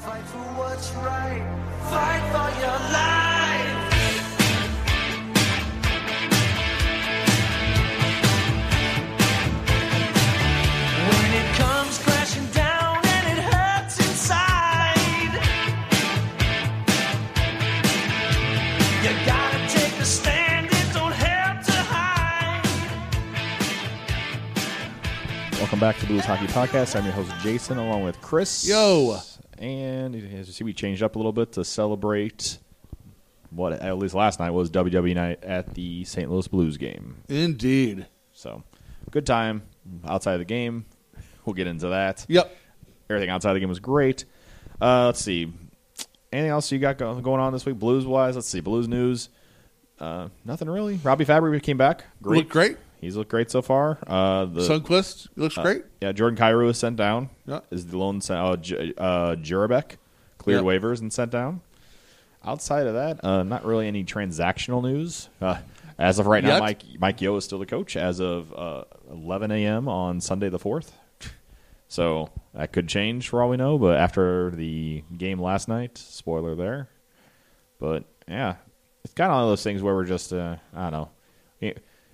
[0.00, 1.42] Fight for what's right.
[1.90, 3.76] Fight for your life.
[11.06, 15.34] When it comes crashing down and it hurts inside,
[19.04, 20.66] you gotta take a stand.
[20.66, 22.64] It don't help to hide.
[25.58, 26.96] Welcome back to Blues Hockey Podcast.
[26.96, 28.66] I'm your host Jason, along with Chris.
[28.66, 29.20] Yo.
[29.60, 32.58] And as you see, we changed up a little bit to celebrate
[33.50, 36.30] what at least last night was WWE night at the St.
[36.30, 37.16] Louis Blues game.
[37.28, 38.06] Indeed.
[38.32, 38.62] So,
[39.10, 39.62] good time
[40.06, 40.86] outside of the game.
[41.44, 42.24] We'll get into that.
[42.28, 42.56] Yep.
[43.10, 44.24] Everything outside the game was great.
[44.80, 45.52] Uh, let's see.
[46.32, 48.36] Anything else you got go- going on this week, Blues wise?
[48.36, 48.60] Let's see.
[48.60, 49.28] Blues news.
[49.98, 50.98] Uh, nothing really.
[51.02, 52.04] Robby Fabbri came back.
[52.22, 52.38] Great.
[52.38, 52.76] Looked great.
[53.00, 53.98] He's looked great so far.
[54.06, 55.84] Uh, the Sundqvist looks great.
[56.02, 57.30] yeah, Jordan Kyrou is sent down.
[57.46, 57.60] Yeah.
[57.70, 59.96] Is the lone uh, J- uh, Jerabek
[60.38, 60.82] cleared Yep.
[60.82, 61.62] waivers and sent down.
[62.44, 65.28] Outside of that, uh, not really any transactional news.
[65.40, 65.58] Uh,
[65.98, 69.50] as of right now, Mike Mike Yeo is still the coach as of uh, 11
[69.50, 69.88] a.m.
[69.88, 70.92] on Sunday the fourth.
[71.88, 73.76] So that could change for all we know.
[73.76, 76.88] But after the game last night, spoiler there.
[77.78, 78.56] But yeah,
[79.04, 81.10] it's kind of one of those things where we're just uh, I don't know.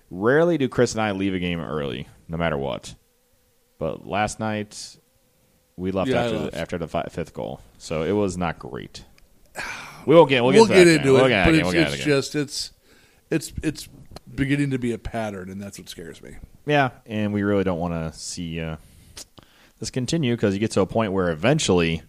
[0.09, 2.95] Rarely do Chris and I leave a game early, no matter what.
[3.77, 4.97] But last night
[5.75, 6.51] we left Yeah, I after left.
[6.53, 9.05] the, after the fi- fifth goal, so it was not great.
[10.05, 11.13] We won't get we'll get, We'll to get into game.
[11.13, 12.71] We'll it, get but it's, it's that just it's
[13.29, 13.89] it's it's
[14.33, 16.37] beginning to be a pattern, and that's what scares me.
[16.65, 18.77] Yeah, and we really don't want to see uh,
[19.79, 22.03] this continue because you get to a point where eventually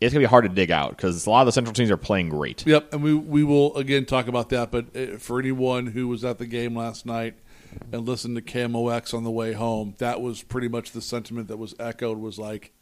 [0.00, 1.96] it's gonna be hard to dig out because a lot of the central teams are
[1.96, 2.66] playing great.
[2.66, 4.70] Yep, and we we will again talk about that.
[4.70, 7.34] But uh, for anyone who was at the game last night
[7.92, 11.56] and listened to KMOX on the way home, that was pretty much the sentiment that
[11.56, 12.18] was echoed.
[12.18, 12.72] Was like,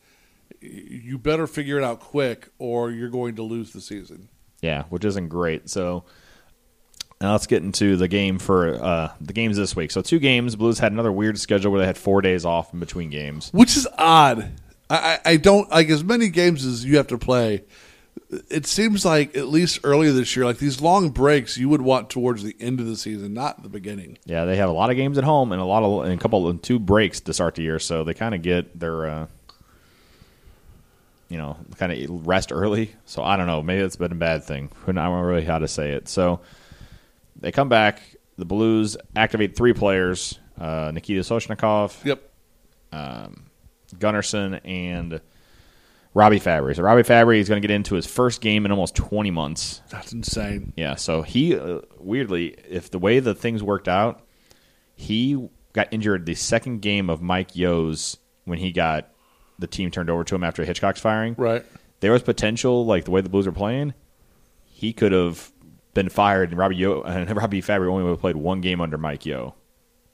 [0.60, 4.28] you better figure it out quick, or you're going to lose the season.
[4.62, 5.68] Yeah, which isn't great.
[5.68, 6.04] So
[7.20, 9.90] now let's get into the game for uh, the games this week.
[9.90, 10.54] So two games.
[10.56, 13.50] Blues had another weird schedule where they had four days off in between games.
[13.52, 14.50] which is odd.
[14.88, 17.64] I, I don't like as many games as you have to play.
[18.48, 22.10] It seems like at least earlier this year, like these long breaks, you would want
[22.10, 24.18] towards the end of the season, not the beginning.
[24.24, 26.16] Yeah, they have a lot of games at home and a lot of and a
[26.16, 29.26] couple and two breaks to start the year, so they kind of get their uh,
[31.28, 32.94] you know kind of rest early.
[33.04, 34.70] So I don't know, maybe that's been a bad thing.
[34.82, 36.08] I don't know really how to say it.
[36.08, 36.40] So
[37.40, 38.00] they come back.
[38.38, 42.22] The Blues activate three players: uh, Nikita Soshnikov, Yep.
[43.98, 45.20] Gunnarsson, and
[46.14, 46.74] Robby Fabbri.
[46.74, 49.82] So Robby Fabbri is going to get into his first game in almost 20 months.
[49.90, 50.72] That's insane.
[50.76, 54.22] Yeah, so he uh, weirdly, if the way the things worked out,
[54.94, 59.10] he got injured the second game of Mike Yeo's when he got
[59.58, 61.34] the team turned over to him after Hitchcock's firing.
[61.36, 61.64] Right.
[62.00, 63.92] There was potential, like the way the Blues were playing,
[64.64, 65.52] he could have
[65.92, 68.96] been fired, and Robbie Yo and Robby Fabbri only would have played one game under
[68.96, 69.54] Mike Yeo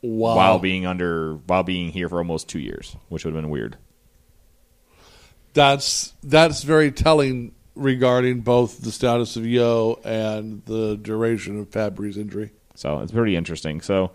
[0.03, 0.35] Wow.
[0.37, 3.77] while being under while being here for almost two years, which would have been weird.
[5.55, 12.17] that's that's very telling regarding both the status of Yeo and the duration of Fabbri's
[12.19, 12.53] injury.
[12.75, 13.81] So it's pretty interesting.
[13.81, 14.13] So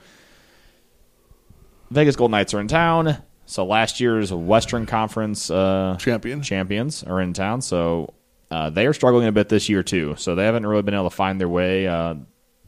[1.89, 3.17] Vegas Gold Knights are in town.
[3.45, 6.41] So last year's Western Conference uh, Champion.
[6.41, 7.61] champions are in town.
[7.61, 8.13] So
[8.51, 10.15] uh, they are struggling a bit this year too.
[10.17, 11.87] So they haven't really been able to find their way.
[11.87, 12.15] Uh,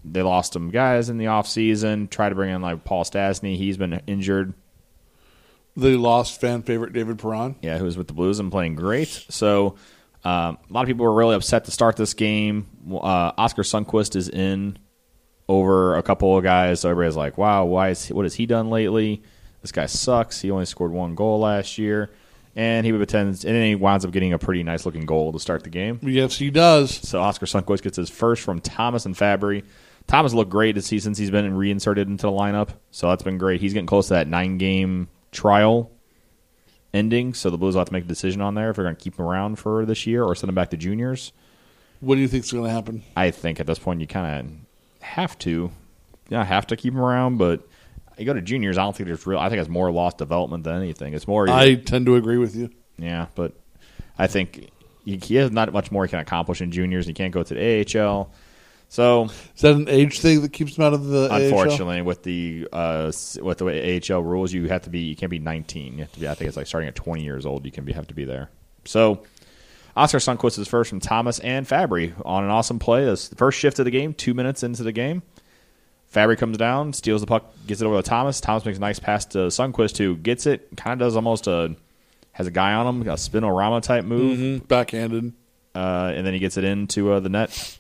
[0.04, 2.10] they lost some guys in the offseason.
[2.10, 3.58] Tried to bring in like Paul Stastny.
[3.58, 4.54] He's been injured.
[5.76, 7.56] They lost fan favorite David Perron.
[7.62, 9.08] Yeah, who was with the Blues and playing great.
[9.30, 9.76] So
[10.24, 12.68] um, a lot of people were really upset to start this game.
[12.92, 14.78] Uh, Oskar Sundqvist is in
[15.48, 16.82] over a couple of guys.
[16.82, 19.22] So everybody's like, "Wow, why is what has he done lately?
[19.62, 20.42] This guy sucks.
[20.42, 22.10] He only scored one goal last year."
[22.56, 25.40] And he pretends, and then he winds up getting a pretty nice looking goal to
[25.40, 26.00] start the game.
[26.02, 26.92] Yes, he does.
[26.92, 29.64] So Oskar Sundqvist gets his first from Thomas and Fabbri.
[30.10, 32.70] Thomas looked great this season since he's been reinserted into the lineup.
[32.90, 33.62] So that's been great.
[33.62, 35.92] He's getting close to that nine game trial
[36.92, 37.36] ending.
[37.36, 39.02] So the Blues will have to make a decision on there if they're going to
[39.02, 41.32] keep him around for this year or send him back to juniors.
[42.00, 43.04] What do you think's going to happen?
[43.16, 44.40] I think at this point you kind
[45.00, 45.70] of have to,
[46.32, 47.62] not have to keep him around, but
[48.18, 48.80] you go to juniors.
[48.80, 49.38] I don't think there's real.
[49.38, 51.14] I think it's more lost development than anything.
[51.14, 52.72] It's more I tend to agree with you.
[52.98, 53.54] yeah, but
[54.18, 54.72] I think
[55.06, 57.06] he, he has not much more he can accomplish in juniors.
[57.06, 58.32] He can't go to the AHL.
[58.92, 59.26] So
[59.56, 61.42] Is that an age thing that keeps him out of the AHL?
[61.44, 65.30] unfortunately, with the uh, with the way AHL rules, you have to be you can't
[65.30, 65.94] be 19.
[65.94, 66.28] You have to be.
[66.28, 67.66] I think it's like starting at 20 years old.
[67.66, 68.50] You can be have to be there.
[68.86, 69.22] So
[69.96, 73.06] Oskar Sundqvist is first from Thomas and Fabbri on an awesome play.
[73.06, 74.14] That's the first shift of the game.
[74.16, 75.22] Two minutes into the game,
[76.12, 78.42] Fabbri comes down, steals the puck, gets it over to Thomas.
[78.42, 81.76] Thomas makes a nice pass to Sundqvist, who gets it, kind of does almost a
[82.32, 85.34] has a guy on him, a spinorama type move, Mhm, backhanded.
[85.76, 87.78] uh, and then he gets it into uh, the net.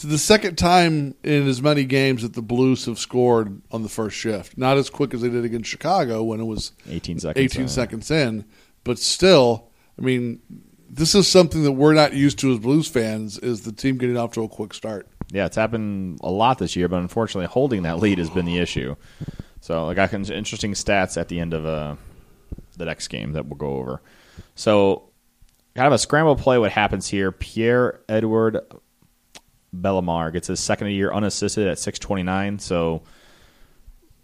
[0.00, 3.88] So the second time in as many games that the Blues have scored on the
[3.90, 7.44] first shift, not as quick as they did against Chicago when it was 18 seconds.
[7.44, 8.46] 18 uh, seconds in,
[8.82, 9.68] but still,
[9.98, 10.40] I mean,
[10.88, 14.16] this is something that we're not used to as Blues fans is the team getting
[14.16, 15.06] off to a quick start.
[15.32, 18.56] Yeah, it's happened a lot this year, but unfortunately, holding that lead has been the
[18.56, 18.96] issue.
[19.60, 21.96] So I got some interesting stats at the end of uh,
[22.78, 24.00] the next game that we'll go over.
[24.54, 25.10] So,
[25.74, 26.56] kind of a scramble play.
[26.56, 27.32] What happens here?
[27.32, 28.60] Pierre-Edouard
[29.74, 32.58] Bellemare gets his second of the year unassisted at 629.
[32.58, 33.02] So,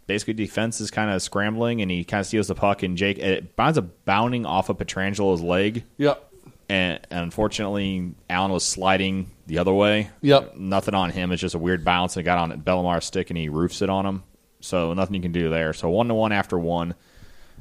[0.07, 3.19] basically, defense is kind of scrambling, and he kind of steals the puck, and Jake
[3.19, 6.33] it winds up bounding off of Pietrangelo's leg Yep.
[6.69, 10.11] and, and unfortunately, Allen was sliding the other way.
[10.23, 10.57] Yep.
[10.57, 11.31] Nothing on him.
[11.33, 13.91] It's just a weird bounce, and it got on Bellemare's stick, and he roofs it
[13.91, 14.23] on him.
[14.61, 15.73] So nothing you can do there.
[15.73, 16.95] So one to one after one.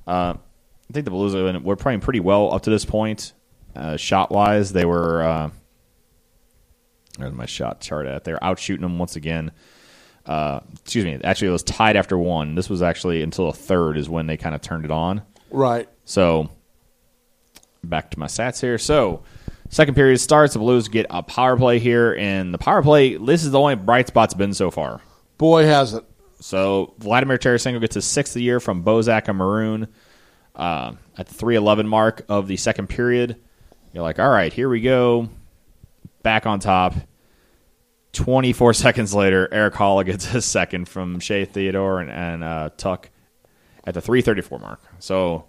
[0.08, 0.36] Uh,
[0.90, 3.34] I think the Blues have been, were playing pretty well up to this point.
[3.76, 5.22] Uh, shot wise, they were.
[5.24, 5.50] Uh,
[7.18, 8.24] there's my shot chart at.
[8.24, 9.52] They were out shooting them once again.
[10.26, 11.20] Uh, excuse me.
[11.24, 12.56] Actually, it was tied after one.
[12.56, 15.22] This was actually until a third is when they kind of turned it on.
[15.52, 15.88] Right.
[16.04, 16.50] So
[17.84, 18.78] back to my stats here.
[18.78, 19.24] So
[19.70, 20.54] second period starts.
[20.54, 23.18] The Blues get a power play here, and the power play.
[23.18, 25.02] This is the only bright spot's been so far.
[25.38, 26.04] Boy, has it.
[26.42, 29.88] So Vladimir Tarasenko gets his sixth of the year from Bozak and Maroon
[30.56, 33.38] uh, at the three eleven mark of the second period.
[33.94, 35.30] You're like, all right, here we go,
[36.26, 36.96] back on top.
[38.12, 42.70] Twenty four seconds later, Erik Haula gets his second from Shea Theodore and, and uh,
[42.76, 43.10] Tuch
[43.86, 44.82] at the three thirty four mark.
[45.00, 45.46] So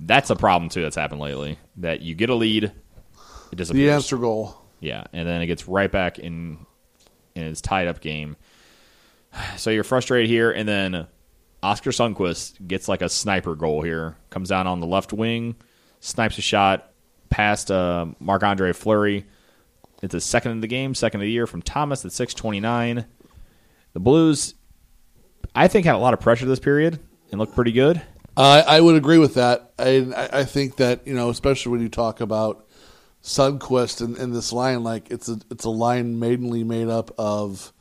[0.00, 1.58] that's a problem too that's happened lately.
[1.76, 3.84] That you get a lead, it disappears.
[3.84, 4.56] The answer goal.
[4.80, 6.64] Yeah, and then it gets right back in
[7.34, 8.36] in its tied up game.
[9.56, 11.06] So you're frustrated here, and then
[11.62, 14.16] Oskar Sundqvist gets like a sniper goal here.
[14.30, 15.56] Comes down on the left wing,
[16.00, 16.92] snipes a shot
[17.30, 19.24] past uh, Marc Andre Fleury.
[20.02, 23.06] It's a second of the game, second of the year from Thomas at 629.
[23.92, 24.54] The Blues,
[25.54, 26.98] I think, had a lot of pressure this period
[27.30, 28.02] and looked pretty good.
[28.36, 29.72] I I would agree with that.
[29.78, 32.66] I I- think that you know, especially when you talk about
[33.22, 37.72] Sundqvist and, and this line, like it's a it's a line mainly made up of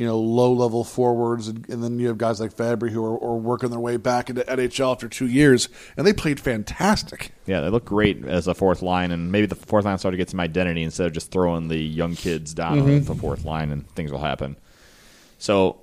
[0.00, 3.22] you know low level forwards, and, and then you have guys like Fabbri who are,
[3.22, 7.32] are working their way back into NHL after two years, and they played fantastic.
[7.44, 10.18] Yeah, they look great as a fourth line, and maybe the fourth line started to
[10.22, 12.88] get some identity instead of just throwing the young kids down mm-hmm.
[12.88, 14.56] on the fourth line, and things will happen.
[15.36, 15.82] So,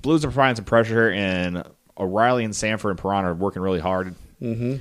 [0.00, 1.62] Blues are providing some pressure and
[1.98, 4.76] O'Reilly and Sanford and Perron are working really hard mm-hmm.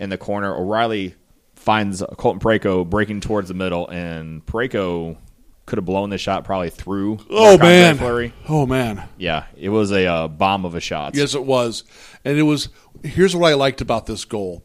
[0.00, 0.52] in the corner.
[0.52, 1.14] O'Reilly
[1.54, 5.16] finds Colton Parayko breaking towards the middle, and Parayko
[5.66, 7.18] could have blown this shot probably through.
[7.30, 8.32] Oh man!
[8.48, 9.08] Oh man!
[9.16, 11.14] Yeah, it was a uh, bomb of a shot.
[11.14, 11.84] Yes, it was,
[12.24, 12.68] and it was.
[13.02, 14.62] Here's what I liked about this goal: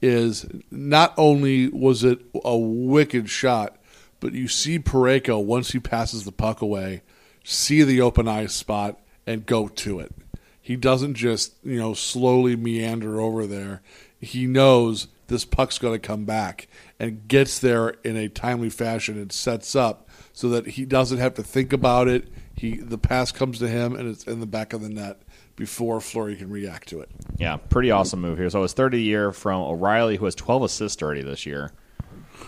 [0.00, 3.78] is not only was it a wicked shot,
[4.20, 7.02] but you see Parayko once he passes the puck away,
[7.44, 10.14] see the open ice spot and go to it.
[10.60, 13.82] He doesn't just you know slowly meander over there.
[14.20, 16.68] He knows this puck's going to come back
[17.00, 21.34] and gets there in a timely fashion and sets up so that he doesn't have
[21.34, 22.28] to think about it.
[22.54, 25.22] He the pass comes to him and it's in the back of the net
[25.56, 27.10] before Fleury can react to it.
[27.38, 28.50] Yeah, pretty awesome move here.
[28.50, 31.72] So it's 30 year from O'Reilly, who has 12 assists already this year.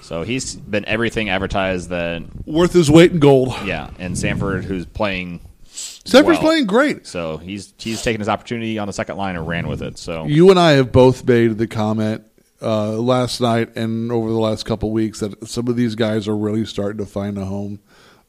[0.03, 3.55] So he's been everything advertised that, Worth his weight in gold.
[3.65, 5.41] yeah, and Sanford, who's playing.
[5.67, 6.49] Sanford's well.
[6.49, 7.07] playing great.
[7.07, 9.97] So he's he's taken his opportunity on the second line and ran with it.
[9.99, 12.25] So You and I have both made the comment
[12.65, 16.37] uh, last night and over the last couple weeks that some of these guys are
[16.37, 17.81] really starting to find a home.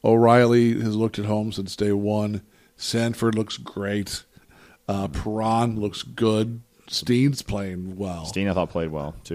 [0.04, 2.42] O'Reilly has looked at home since day one.
[2.76, 4.24] Sanford looks great.
[4.88, 6.60] Uh, Perron looks good.
[6.88, 8.26] Steen's playing well.
[8.26, 9.34] Steen, I thought, played well too.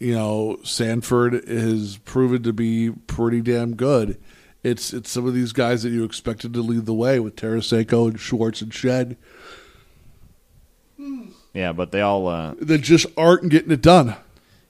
[0.00, 4.20] you know, Sanford has proven to be pretty damn good.
[4.64, 8.08] It's it's some of these guys that you expected to lead the way with Tarasenko
[8.08, 9.16] and Schwartz and Schenn
[11.54, 12.28] yeah, but they all.
[12.28, 14.16] Uh, that just aren't getting it done.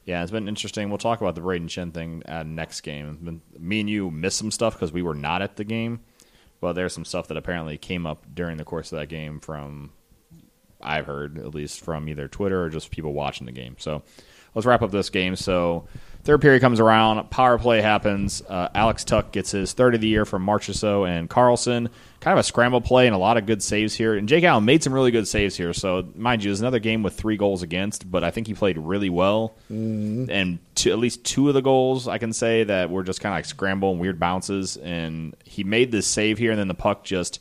[0.04, 0.88] yeah, it's been interesting.
[0.90, 3.42] We'll talk about the Brayden Schenn thing at next game.
[3.58, 6.00] Me and you missed some stuff because we were not at the game.
[6.60, 9.90] But there's some stuff that apparently came up during the course of that game from
[10.80, 13.76] I've heard, at least from either Twitter or just people watching the game.
[13.78, 14.02] So
[14.54, 15.36] let's wrap up this game.
[15.36, 15.88] So
[16.24, 18.42] third period comes around, power play happens.
[18.48, 21.88] Uh, Alex Tuch gets his third of the year from Marchessault and Carlson.
[22.20, 24.14] Kind of a scramble play and a lot of good saves here.
[24.14, 25.74] And Jake Allen made some really good saves here.
[25.74, 28.54] So mind you, it was another game with three goals against, but I think he
[28.54, 29.54] played really well.
[29.68, 33.34] And to, at least two of the goals, I can say that were just kind
[33.34, 34.78] of like scramble and weird bounces.
[34.78, 37.40] And he made this save here, and then the puck just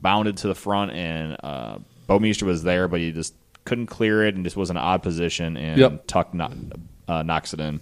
[0.00, 1.78] bounded to the front, and uh,
[2.08, 5.02] Bouwmeester was there, but he just couldn't clear it and just was in an odd
[5.02, 6.06] position, and Yep.
[6.06, 6.52] Tuch knock,
[7.08, 7.80] uh, knocks it in.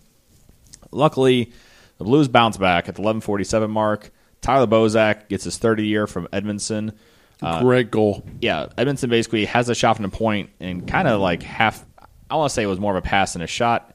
[0.93, 1.53] Luckily,
[1.99, 4.13] the Blues bounce back at the 11:47 mark.
[4.41, 6.93] Tyler Bozak gets his 30 year from Edmundson.
[7.61, 8.25] Great goal.
[8.41, 11.85] Yeah, Edmundson basically has a shot from the point and kind of like half.
[12.31, 13.95] I want to say it was more of a pass than a shot.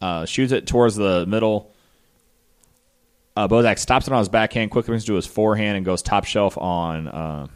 [0.00, 1.72] Uh, shoots it towards the middle.
[3.36, 6.02] Uh, Bozak stops it on his backhand, quickly brings it to his forehand, and goes
[6.02, 7.46] top shelf on uh,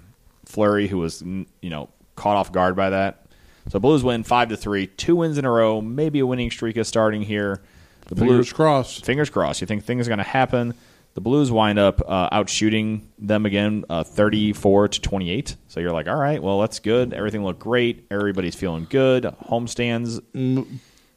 [0.47, 3.27] Fleury, who was you know caught off guard by that.
[3.69, 5.81] So Blues win five to three, two wins in a row.
[5.81, 7.63] Maybe a winning streak is starting here.
[8.09, 9.05] The Fingers Blues, crossed.
[9.07, 9.61] fingers crossed.
[9.61, 10.75] You think things are going to happen?
[11.15, 15.57] The Blues wind up uh, out shooting them again, uh, thirty-four to twenty-eight.
[15.69, 17.13] So you're like, all right, well that's good.
[17.13, 18.07] Everything looked great.
[18.11, 19.25] Everybody's feeling good.
[19.49, 20.21] Homestands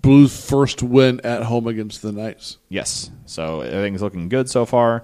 [0.02, 2.58] Blues first win at home against the Knights.
[2.70, 3.12] Yes.
[3.28, 5.04] So everything's looking good so far.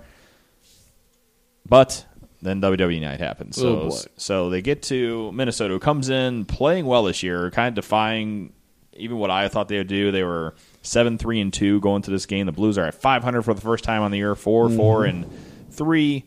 [1.70, 2.06] But
[2.42, 3.58] then WWE night happens.
[3.58, 7.70] So, Oh, so they get to Minnesota, who comes in playing well this year, kind
[7.78, 8.54] of defying
[8.94, 10.12] even what I thought they would do.
[10.12, 10.56] They were
[10.88, 12.46] seven three and two going to this game.
[12.46, 15.02] The Blues are at five hundred for the first time on the year, 4 four
[15.02, 15.24] Mm-hmm.
[15.24, 16.26] and three.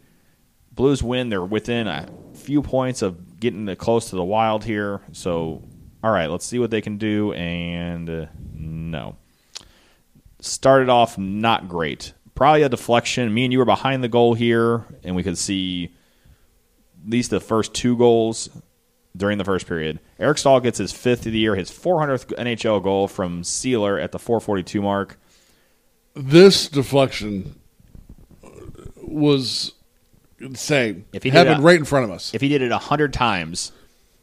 [0.73, 1.29] Blues win.
[1.29, 5.01] They're within a few points of getting close to the Wild here.
[5.13, 5.63] So,
[6.03, 7.33] all right, let's see what they can do.
[7.33, 9.17] And uh, no,
[10.41, 12.13] started off not great.
[12.35, 13.33] Probably a deflection.
[13.35, 15.93] Me and you were behind the goal here, and we could see
[17.05, 18.49] at least the first two goals
[19.17, 19.99] during the first period.
[20.19, 24.13] Eric Staal gets his fifth of the year, his 400th NHL goal from Seeler at
[24.13, 25.19] the 442 mark.
[26.15, 27.59] This deflection
[29.03, 29.73] was
[30.41, 31.05] insane.
[31.13, 32.33] If he happened it- right in front of us.
[32.35, 33.73] If he did it 100 times,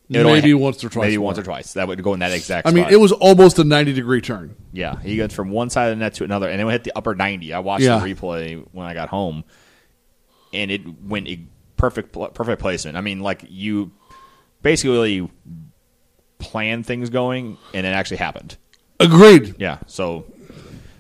[0.09, 1.25] it Maybe once or twice Maybe more.
[1.25, 1.73] once or twice.
[1.73, 2.93] That would go in that exact I mean, spot.
[2.93, 4.55] it was almost a ninety degree turn.
[4.71, 6.93] Yeah, he goes from one side of the net to another, and it hit the
[6.95, 7.51] upper ninety.
[7.53, 7.99] I watched Yeah.
[7.99, 9.43] the replay when I got home,
[10.53, 11.41] and it went a
[11.75, 12.95] perfect, perfect placement.
[12.95, 13.91] I mean, like you
[14.61, 15.29] basically
[16.39, 18.57] planned things going, and it actually happened.
[18.99, 19.55] Agreed.
[19.59, 20.25] Yeah, so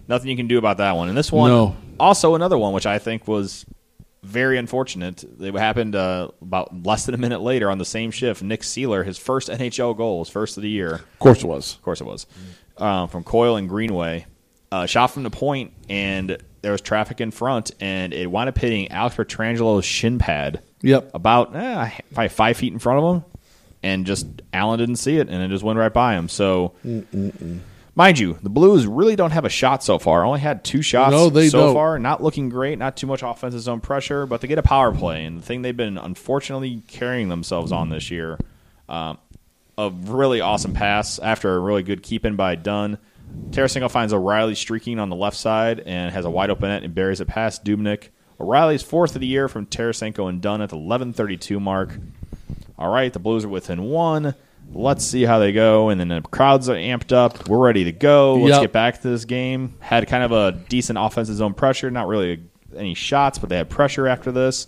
[0.07, 1.09] nothing you can do about that one.
[1.09, 1.75] And this one, No.
[1.99, 3.65] also another one, which I think was
[4.23, 5.23] very unfortunate.
[5.39, 8.41] It happened uh, about less than a minute later on the same shift.
[8.43, 10.95] Nick Seeler, his first NHL goal, his first of the year.
[10.95, 11.75] Of course it was.
[11.75, 12.25] Of course, it was
[12.77, 14.25] um, from Coyle and Greenway.
[14.69, 18.57] Uh, shot from the point, and there was traffic in front, and it wound up
[18.57, 21.11] hitting Alex Pietrangelo's shin pad Yep.
[21.13, 23.23] about eh, probably five feet in front of him,
[23.83, 26.29] and just Allen didn't see it, and it just went right by him.
[26.29, 27.59] So, mm, mm, mm.
[27.95, 30.23] mind you, the Blues really don't have a shot so far.
[30.25, 31.73] Only had two shots No, they so don't.
[31.73, 31.99] far.
[31.99, 32.77] Not looking great.
[32.79, 35.61] Not too much offensive zone pressure, but they get a power play, and the thing
[35.61, 38.39] they've been unfortunately carrying themselves on this year.
[38.89, 39.17] Um,
[39.77, 42.97] a really awesome pass after a really good keep in by Dunn.
[43.51, 46.95] Tarasenko finds O'Reilly streaking on the left side and has a wide open net and
[46.95, 48.07] buries it past Dubnyk.
[48.39, 51.97] O'Reilly's fourth of the year from Tarasenko and Dunn at the 11:32 mark.
[52.77, 54.35] All right, the Blues are within one.
[54.73, 57.47] Let's see how they go, and then the crowds are amped up.
[57.47, 58.35] We're ready to go.
[58.35, 58.61] Let's Yep.
[58.61, 59.75] get back to this game.
[59.79, 62.41] Had kind of a decent offensive zone pressure, not really
[62.75, 64.67] any shots, but they had pressure after this.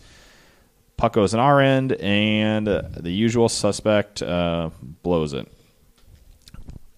[0.96, 4.70] Puck goes in our end, and uh, the usual suspect uh,
[5.04, 5.48] blows it.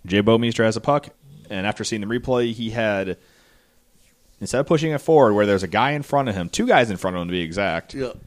[0.06, 1.10] Jay Bouwmeester has a puck,
[1.50, 3.18] and after seeing the replay, he had
[4.39, 6.89] instead of pushing it forward where there's a guy in front of him, two guys
[6.89, 8.18] in front of him to be exact, Yep.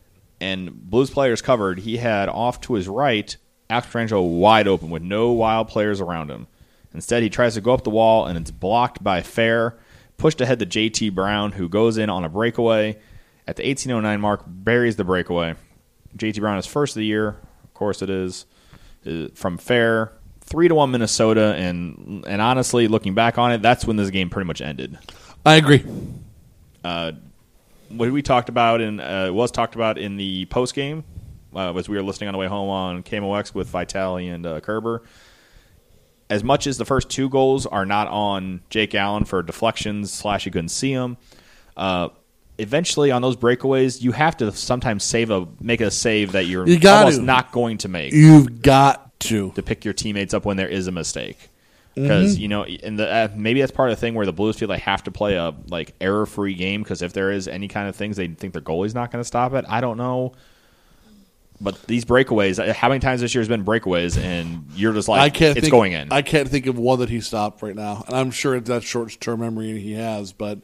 [0.45, 3.35] And Blues players covered, he had off to his right
[3.71, 6.47] Alex Pietrangelo wide open with no wild players around him.
[6.93, 9.79] Instead, he tries to go up the wall, and it's blocked by Fehr,
[10.19, 12.91] pushed ahead to JT Brown, who goes in on a breakaway.
[13.49, 15.55] At the 1809 mark, buries the breakaway.
[16.15, 17.29] JT Brown is first of the year.
[17.65, 18.45] Of course, it is.
[19.07, 20.11] Uh, From Fehr,
[20.43, 24.29] three to one Minnesota, and and honestly, looking back on it, that's when this game
[24.29, 24.99] pretty much ended
[25.47, 25.85] I agree.
[27.89, 31.05] What we talked about in uh, was talked about in the post game
[31.55, 34.61] uh, as we were listening on the way home on KMOX with Vitale and uh,
[34.61, 35.03] Kerber.
[36.31, 40.47] As much as the first two goals are not on Jake Allen for deflections slash
[40.47, 41.19] you couldn't see them,
[41.77, 42.09] uh,
[42.59, 46.67] eventually on those breakaways you have to sometimes save a make a save that you're
[46.67, 47.23] You almost to.
[47.25, 49.51] not going to make You've got to.
[49.53, 51.51] to pick your teammates up when there is a mistake.
[51.97, 52.03] Mm-hmm.
[52.03, 54.59] Because you know, and the, uh, maybe that's part of the thing where the Blues
[54.59, 57.69] feel they have to play a like error free game because if there is any
[57.69, 59.65] kind of things they think their goalie's not going to stop it.
[59.69, 60.33] I don't know,
[61.61, 65.09] but these breakaways, uh, how many times this year has been breakaways, and you're just
[65.09, 65.57] like, I can't.
[65.57, 66.13] it's think, going in.
[66.13, 68.83] I can't think of one that he stopped right now, and I'm sure it's that
[68.83, 70.33] short term memory he has.
[70.33, 70.59] But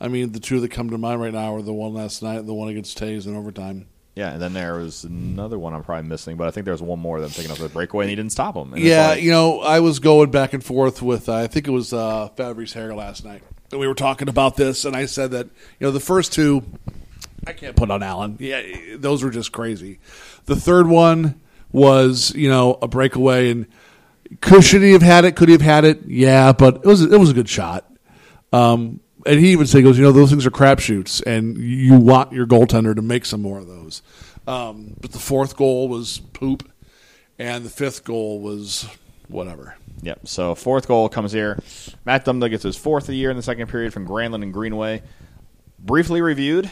[0.00, 2.38] I mean, the two that come to mind right now are the one last night,
[2.38, 3.86] and the one against Tays in overtime.
[4.14, 6.82] Yeah, and then there was another one I'm probably missing, but I think there was
[6.82, 8.72] one more that I'm thinking of the breakaway, and he didn't stop him.
[8.74, 11.66] And Yeah, like- you know, I was going back and forth with uh, I think
[11.66, 15.06] it was uh, Fabry's hair last night, and we were talking about this, and I
[15.06, 15.46] said that
[15.80, 16.62] you know the first two,
[17.46, 18.36] I can't put on Allen.
[18.38, 18.62] Yeah,
[18.96, 19.98] those were just crazy.
[20.44, 21.40] The third one
[21.72, 23.66] was you know a breakaway, and
[24.40, 25.36] Could should he have had it?
[25.36, 26.02] Could he have had it?
[26.06, 27.88] Yeah, but it was it was a good shot.
[28.52, 31.94] Um, and he even said, he "goes, you know, those things are crapshoots, and you
[31.98, 34.02] want your goaltender to make some more of those."
[34.46, 36.70] Um, but the fourth goal was poop,
[37.38, 38.88] and the fifth goal was
[39.28, 39.76] whatever.
[40.02, 40.26] Yep.
[40.26, 41.62] So fourth goal comes here.
[42.04, 44.52] Matt Dumba gets his fourth of the year in the second period from Granlund and
[44.52, 45.02] Greenway.
[45.78, 46.70] Briefly reviewed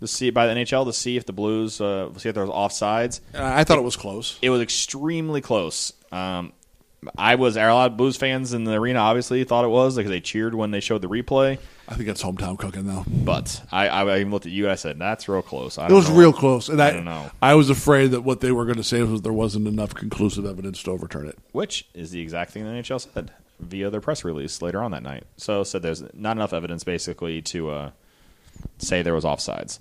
[0.00, 2.52] to see by the NHL to see if the Blues uh, see if there was
[2.52, 3.20] offsides.
[3.34, 4.38] Uh, I thought it was close.
[4.42, 5.92] It was extremely close.
[6.12, 6.52] Um,
[7.16, 8.98] I was a lot of Blues fans in the arena.
[8.98, 11.58] Obviously, thought it was because they cheered when they showed the replay.
[11.88, 13.04] I think that's hometown cooking though.
[13.06, 14.64] But I, I even looked at you.
[14.64, 15.78] and I said that's real close.
[15.78, 16.16] I It was know.
[16.16, 17.30] real close, and I, I don't know.
[17.40, 20.44] I was afraid that what they were going to say was there wasn't enough conclusive
[20.44, 21.38] evidence to overturn it.
[21.52, 25.02] which is the exact thing the NHL said via their press release later on that
[25.02, 25.24] night.
[25.36, 27.90] So said there's not enough evidence basically to uh,
[28.78, 29.78] say there was offsides,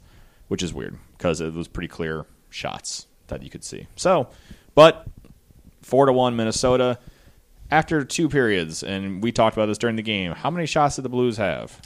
[0.47, 3.87] which is weird because it was pretty clear shots that you could see.
[3.95, 4.27] So,
[4.75, 5.07] but
[5.81, 6.99] four to one Minnesota
[7.71, 10.31] after two periods, and we talked about this during the game.
[10.33, 11.81] How many shots did the Blues have?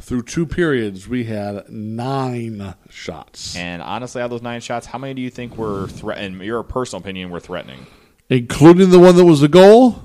[0.00, 4.98] Through two periods, we had nine shots, And honestly, out of those nine shots, how
[4.98, 6.40] many do you think were threatening?
[6.42, 7.86] Your personal opinion, were threatening?
[8.28, 10.02] including the one that was a goal.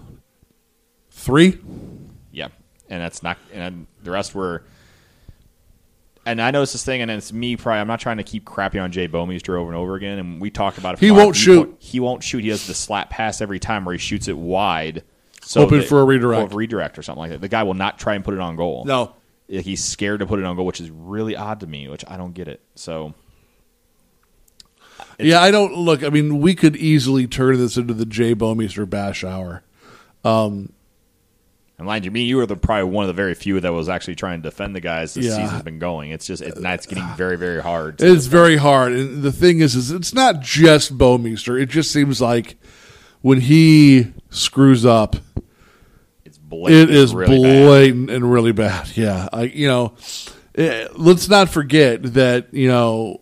[1.11, 1.59] Three.
[2.31, 2.47] Yeah,
[2.89, 3.37] and that's not.
[3.53, 4.63] And the rest were.
[6.25, 7.55] And I noticed this thing, and it's me.
[7.55, 10.17] Probably, I'm not trying to keep crapping on Jay Bouwmeester over and over again.
[10.17, 10.99] And we talked about it.
[10.99, 11.69] He won't viewpoint.
[11.69, 11.77] shoot.
[11.79, 12.43] He won't shoot.
[12.43, 15.03] He does the slap pass every time where he shoots it wide,
[15.43, 16.51] so Hoping that- for a redirect.
[16.51, 17.41] or redirect or something like that.
[17.41, 18.85] The guy will not try and put it on goal.
[18.85, 19.13] No,
[19.47, 21.87] he's scared to put it on goal, which is really odd to me.
[21.87, 22.61] Which I don't get it.
[22.75, 23.13] So
[25.19, 26.03] yeah, I don't look.
[26.03, 29.63] I mean, we could easily turn this into the Jay Bouwmeester bash hour.
[30.23, 30.71] Um
[31.77, 33.89] And mind you, me, you were the probably one of the very few that was
[33.89, 35.35] actually trying to defend the guys this Yeah.
[35.35, 36.11] season's been going.
[36.11, 38.01] It's just it, it's getting very, very hard.
[38.01, 41.61] It's very hard, and the thing is, is it's not just Bouwmeester.
[41.61, 42.55] It just seems like
[43.21, 45.17] when he screws up,
[46.59, 46.89] blatant.
[46.89, 47.65] it is really bad.
[47.65, 48.95] blatant and really bad.
[48.95, 49.93] Yeah, I you know,
[50.55, 53.21] eh, let's not forget that you know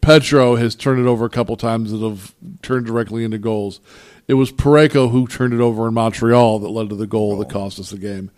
[0.00, 3.80] Petro has turned it over a couple times that have turned directly into goals.
[4.26, 7.50] It was Parayko who turned it over in Montreal that led to the goal that
[7.50, 8.30] cost us the game.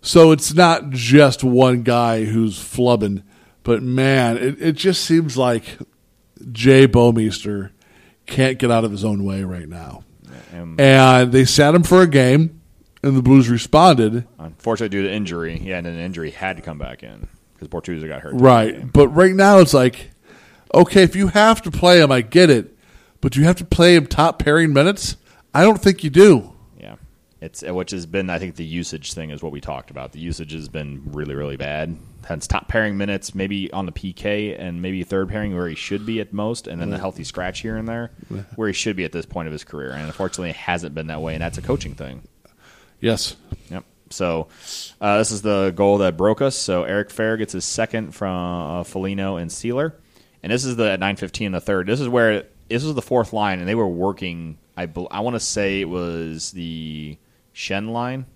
[0.00, 3.24] So it's not just one guy who's flubbing,
[3.64, 5.78] but man, it, it just seems like
[6.52, 7.70] Jay Bouwmeester
[8.26, 10.04] can't get out of his own way right now.
[10.78, 12.60] And they sat him for a game,
[13.02, 14.26] and the Blues responded.
[14.38, 18.06] unfortunately, due to injury, he had an injury, had to come back in because Bortuzzo
[18.08, 18.36] got hurt.
[18.36, 18.80] during the game.
[18.82, 18.92] Right.
[18.92, 20.10] But right now it's like,
[20.74, 22.76] okay, if you have to play him, I get it.
[23.20, 25.16] But you have to play him top pairing minutes?
[25.54, 26.52] I don't think you do.
[26.78, 26.96] Yeah,
[27.40, 30.12] it's which has been I think the usage thing is what we talked about.
[30.12, 31.96] The usage has been really really bad.
[32.28, 36.04] Hence top pairing minutes, maybe on the PK and maybe third pairing where he should
[36.04, 38.10] be at most, and then the healthy scratch here and there
[38.56, 39.92] where he should be at this point of his career.
[39.92, 42.22] And unfortunately, it hasn't been that way, and that's a coaching thing.
[43.00, 43.36] Yes.
[43.70, 43.84] Yep.
[44.10, 44.48] So
[45.00, 46.56] uh, this is the goal that broke us.
[46.56, 48.34] So Eric Fehr gets his second from
[48.80, 49.92] uh, Foligno and Seeler,
[50.42, 51.86] and this is the at nine fifteen the third.
[51.86, 54.58] This is where this was the fourth line, and they were working.
[54.76, 57.18] I I want to say it was the
[57.54, 58.26] Schenn line.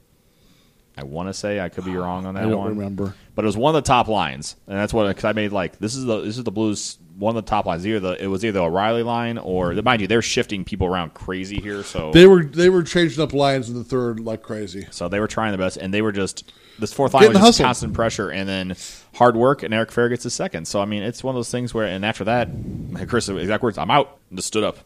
[0.97, 2.69] I want to say I could be wrong on that I don't one.
[2.71, 3.15] remember.
[3.35, 5.79] but it was one of the top lines, and that's what because I made like
[5.79, 7.87] this is the this is the Blues one of the top lines.
[7.87, 11.15] Either the it was either a Riley line or mind you they're shifting people around
[11.15, 11.83] crazy here.
[11.85, 14.87] So They were they were changing up lines in the third like crazy.
[14.91, 17.41] so they were trying the best, and they were just this fourth line Getting was
[17.41, 17.67] just hustled.
[17.67, 18.77] constant pressure, and then
[19.15, 20.67] hard work, and Eric Fehr gets his second.
[20.67, 22.49] So I mean, it's one of those things where, and after that,
[23.07, 24.79] Chris exact words, "I'm out," and just stood up.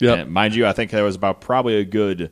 [0.00, 0.24] Yeah.
[0.24, 2.30] Mind you, I think there was about probably a good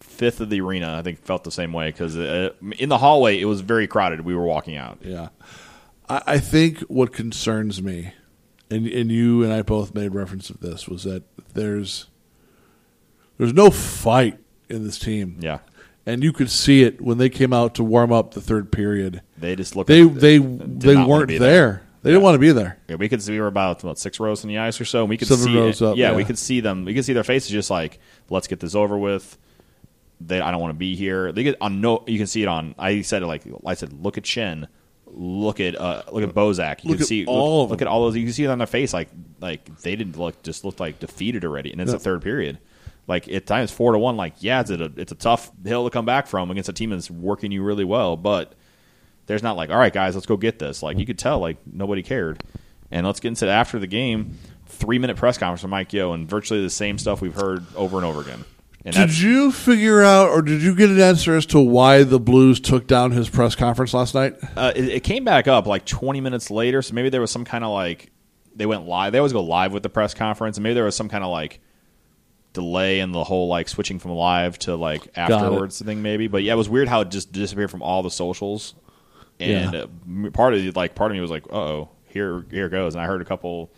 [0.00, 0.96] fifth of the arena.
[0.98, 4.20] I think felt the same way because uh, in the hallway it was very crowded.
[4.22, 4.98] We were walking out.
[5.02, 5.28] Yeah.
[6.08, 8.12] I, I think what concerns me,
[8.70, 11.22] and and you and I both made reference of this, was that
[11.54, 12.06] there's
[13.38, 15.36] there's no fight in this team.
[15.40, 15.58] Yeah,
[16.06, 19.22] And you could see it when they came out to warm up the third period.
[19.38, 19.88] they just looked.
[19.88, 21.82] They they they weren't be there.
[22.02, 22.78] They didn't want to be there.
[22.88, 25.00] Yeah, we could see we were about what six rows in the ice or so.
[25.00, 25.86] And we could Seven see rows it.
[25.86, 26.16] up, yeah, yeah.
[26.16, 26.86] we could see them.
[26.86, 27.98] We could see their faces, just like
[28.30, 29.36] let's get this over with.
[30.22, 31.32] They, I don't want to be here.
[31.32, 32.04] They get on no.
[32.06, 32.74] You can see it on.
[32.78, 33.92] I said it like I said.
[33.92, 34.68] Look at Schenn.
[35.12, 36.84] Look at uh, look at Bozak.
[36.84, 38.16] You Look can see all look, look at all those.
[38.16, 38.92] You can see it on their face.
[38.94, 39.08] Like
[39.40, 41.72] like they didn't look just looked like defeated already.
[41.72, 41.98] And it's No.
[41.98, 42.58] the third period.
[43.08, 44.16] Like at times four to one.
[44.16, 46.90] Like yeah, it's a it's a tough hill to come back from against a team
[46.90, 48.54] that's working you really well, but
[49.26, 50.82] there's not like, all right, guys, let's go get this.
[50.82, 52.42] Like you could tell, like nobody cared.
[52.92, 56.12] And let's get into it after the game, three minute press conference from Mike Yeo,
[56.12, 58.44] and virtually the same stuff we've heard over and over again.
[58.84, 62.18] And Did you figure out, or did you get an answer as to why the
[62.18, 64.36] Blues took down his press conference last night?
[64.56, 67.44] uh, it, it came back up like 20 minutes later, so maybe there was some
[67.44, 68.10] kind of like
[68.56, 69.12] they went live.
[69.12, 71.30] They always go live with the press conference, and maybe there was some kind of
[71.30, 71.60] like
[72.52, 76.26] delay in the whole like switching from live to like afterwards thing maybe.
[76.26, 78.74] But yeah, it was weird how it just disappeared from all the socials.
[79.38, 80.30] And Yeah.
[80.30, 82.94] part of like part of me was like, oh, here here it goes.
[82.94, 83.70] And I heard a couple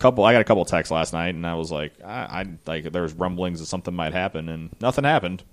[0.00, 2.90] couple I got a couple texts last night and I was like I, I like
[2.90, 5.44] there was rumblings that something might happen and nothing happened.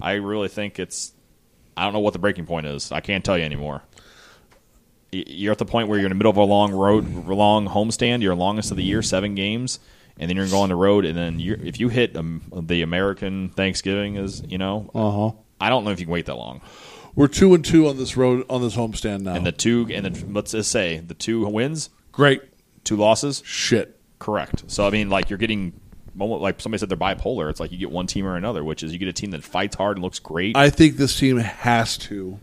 [0.00, 1.12] I really think it's
[1.76, 2.90] I don't know what the breaking point is.
[2.90, 3.82] I can't tell you anymore.
[5.10, 8.20] You're at the point where you're in the middle of a long road, long homestand.
[8.22, 9.78] You're longest of the year, seven games,
[10.18, 11.04] and then you're going on the road.
[11.06, 15.36] And then you're, if you hit um, the American Thanksgiving, is you know, Uh huh.
[15.60, 16.60] I don't know if you can wait that long.
[17.14, 19.34] We're two and two on this road on this homestand now.
[19.34, 22.42] And the two, and then let's just say the two wins, Great
[22.84, 23.98] two losses, shit.
[24.18, 24.64] correct.
[24.68, 25.80] So I mean, like you're getting.
[26.16, 27.48] Like somebody said, they're bipolar.
[27.48, 29.44] It's like you get one team or another, which is you get a team that
[29.44, 32.40] fights hard and looks great, I think this team has to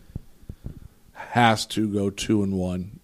[1.13, 3.01] has to go two and one.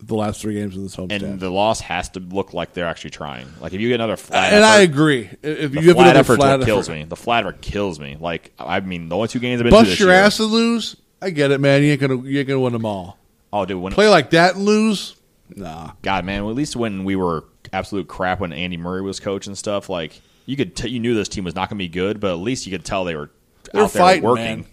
[0.00, 2.88] The last three games of this home and the loss has to look like they're
[2.88, 3.46] actually trying.
[3.60, 5.30] Like if you get another flat, and I agree.
[5.42, 7.04] If you have flat another effort's flat what kills effort, me.
[7.04, 8.16] The flat effort kills me.
[8.18, 10.18] Like I mean, the only two games I've been bust your year.
[10.18, 10.96] ass and lose.
[11.22, 11.84] I get it, man.
[11.84, 13.16] You ain't gonna you ain't gonna win them all.
[13.52, 15.14] Oh, dude, when Play like that and lose.
[15.56, 19.20] Nah, God, man, well, at least when we were absolute crap when Andy Murray was
[19.20, 21.84] coach and stuff, like you could t- you knew this team was not going to
[21.84, 23.30] be good, but at least you could tell they were
[23.72, 24.44] They're out there fighting, working.
[24.44, 24.66] man.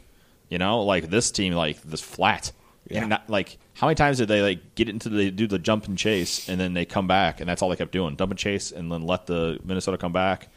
[0.49, 2.51] You know, like this team, like this flat.
[2.89, 3.01] Yeah.
[3.01, 5.87] And not, like how many times did they like get into the do the jump
[5.87, 8.39] and chase and then they come back and that's all they kept doing, jump and
[8.39, 10.47] chase and then let the Minnesota come back.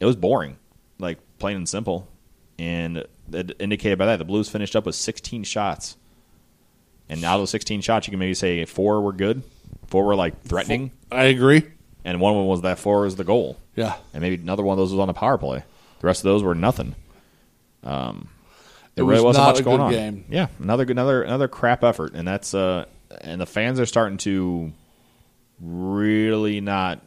[0.00, 0.58] It was boring,
[0.98, 2.08] like plain and simple,
[2.58, 5.96] and it indicated by that the Blues finished up with 16 shots.
[7.08, 9.42] And out of those 16 shots, you can maybe say four were good,
[9.88, 11.62] four were like threatening, I agree.
[12.04, 14.72] and one of them was that four was the goal, Yeah, and maybe another one
[14.74, 15.62] of those was on a power play.
[16.00, 16.94] The rest of those were nothing.
[17.82, 18.28] Um,
[18.96, 19.92] It really was wasn't not much a going good on.
[19.92, 20.24] game.
[20.30, 22.86] Yeah, another another another crap effort, and that's uh,
[23.20, 24.72] and the fans are starting to
[25.60, 27.00] really not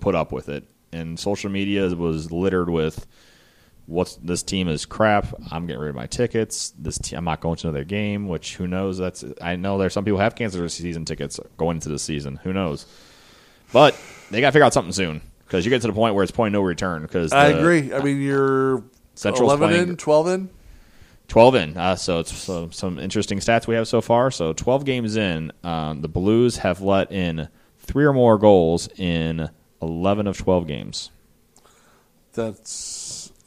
[0.00, 3.06] put up with it, and social media was littered with.
[3.88, 5.26] What's this team is crap.
[5.50, 6.74] I'm getting rid of my tickets.
[6.78, 8.28] This te- I'm not going to another game.
[8.28, 8.98] Which who knows?
[8.98, 12.36] That's I know there's some people have canceled their season tickets going into the season.
[12.44, 12.84] Who knows?
[13.72, 13.98] But
[14.30, 16.30] they got to figure out something soon because you get to the point where it's
[16.30, 17.00] point no return.
[17.00, 17.94] Because I agree.
[17.94, 20.50] I mean, you're Central's eleven playing- in, twelve in.
[21.28, 21.76] 12 in.
[21.76, 24.30] Uh, so it's so, some interesting stats we have so far.
[24.30, 27.48] So 12 games in, um, the Blues have let in
[27.78, 29.50] three or more goals in
[29.82, 31.10] 11 of 12 games.
[32.32, 32.70] That's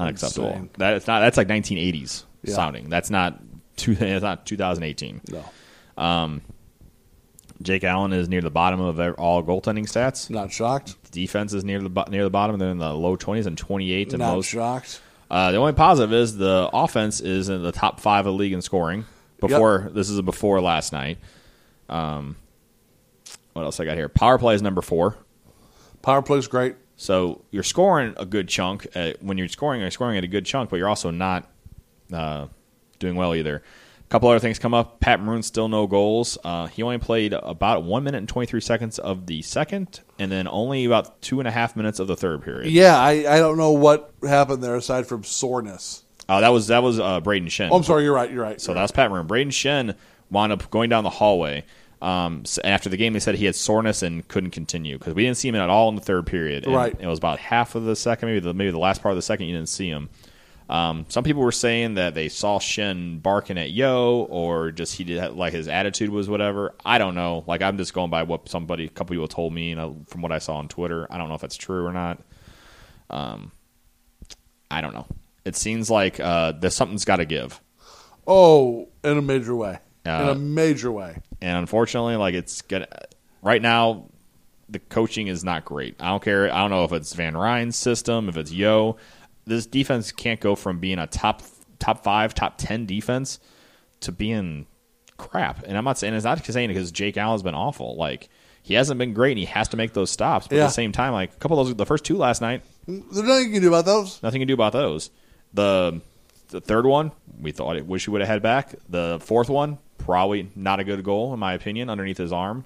[0.01, 0.49] Unacceptable.
[0.49, 0.69] insane.
[0.77, 1.19] That it's not.
[1.21, 2.55] That's like 1980s Yeah.
[2.55, 2.89] sounding.
[2.89, 3.39] That's not.
[3.77, 5.21] Two, it's not 2018.
[5.97, 6.39] No,
[7.61, 10.29] Jake Allen is near the bottom of all goaltending stats.
[10.29, 10.95] not shocked.
[11.11, 12.57] Defense is near the near the bottom.
[12.57, 14.47] They're in the low 20s and 28 in Not most.
[14.49, 14.99] shocked.
[15.29, 18.53] Uh, the only positive is the offense is in the top five of the league
[18.53, 19.05] in scoring.
[19.39, 21.17] Before this is a before last night.
[21.89, 22.35] Um,
[23.53, 24.09] what else I got here?
[24.09, 25.17] Power play is number four.
[26.01, 26.75] Power play is great.
[27.01, 28.85] So you're scoring a good chunk.
[28.93, 31.49] At, when you're scoring, you're scoring at a good chunk, but you're also not
[32.13, 32.45] uh,
[32.99, 33.55] doing well either.
[33.55, 34.99] A couple other things come up.
[34.99, 36.37] Pat Maroon still no goals.
[36.43, 40.47] Uh, he only played about one minute and 23 seconds of the second, and then
[40.47, 42.71] only about two and a half minutes of the third period.
[42.71, 46.03] Yeah, I, I don't know what happened there aside from soreness.
[46.29, 47.69] Uh, that was that was uh, Brayden Schenn.
[47.71, 48.03] Oh, I'm sorry.
[48.03, 48.29] You're right.
[48.29, 48.61] You're right.
[48.61, 49.27] So that was Pat Maroon.
[49.27, 49.95] Brayden Schenn
[50.29, 51.65] wound up going down the hallway.
[52.01, 55.23] Um, s- after the game, they said he had soreness and couldn't continue because we
[55.23, 56.65] didn't see him at all in the third period.
[56.65, 56.95] And Right.
[56.99, 59.21] It was about half of the second, maybe the maybe the last part of the
[59.21, 59.45] second.
[59.47, 60.09] You didn't see him.
[60.69, 65.03] Um, some people were saying that they saw Schenn barking at Yeo, or just he
[65.03, 66.73] did like his attitude was whatever.
[66.85, 67.43] I don't know.
[67.45, 70.31] Like I'm just going by what somebody, a couple people told me, and from what
[70.31, 71.05] I saw on Twitter.
[71.11, 72.19] I don't know if that's true or not.
[73.09, 73.51] Um,
[74.71, 75.07] I don't know.
[75.43, 77.59] It seems like uh, there's something's got to give.
[78.25, 79.79] Oh, in a major way.
[80.05, 81.17] In Uh, a major way.
[81.41, 82.87] and unfortunately, like it's gonna
[83.41, 84.05] right now,
[84.69, 85.95] the coaching is not great.
[85.99, 86.51] I don't care.
[86.51, 88.97] I don't know if it's Van Ryn's system, if it's Yeo.
[89.45, 91.41] This defense can't go from being a top
[91.79, 93.39] top five, top ten defense
[94.01, 94.65] to being
[95.17, 95.63] crap.
[95.67, 97.95] And I'm not saying it's not saying it because Jake Allen's been awful.
[97.95, 98.29] Like
[98.63, 100.47] he hasn't been great, and he has to make those stops.
[100.47, 100.63] But Yeah.
[100.63, 103.21] at the same time, like a couple of those, the first two last night, There's
[103.21, 104.21] nothing you can do about those.
[104.23, 105.09] nothing you can do about those.
[105.53, 106.01] The
[106.49, 108.75] the third one, we thought it wish we would have had back.
[108.89, 112.65] The fourth one, probably not a good goal in my opinion, underneath his arm.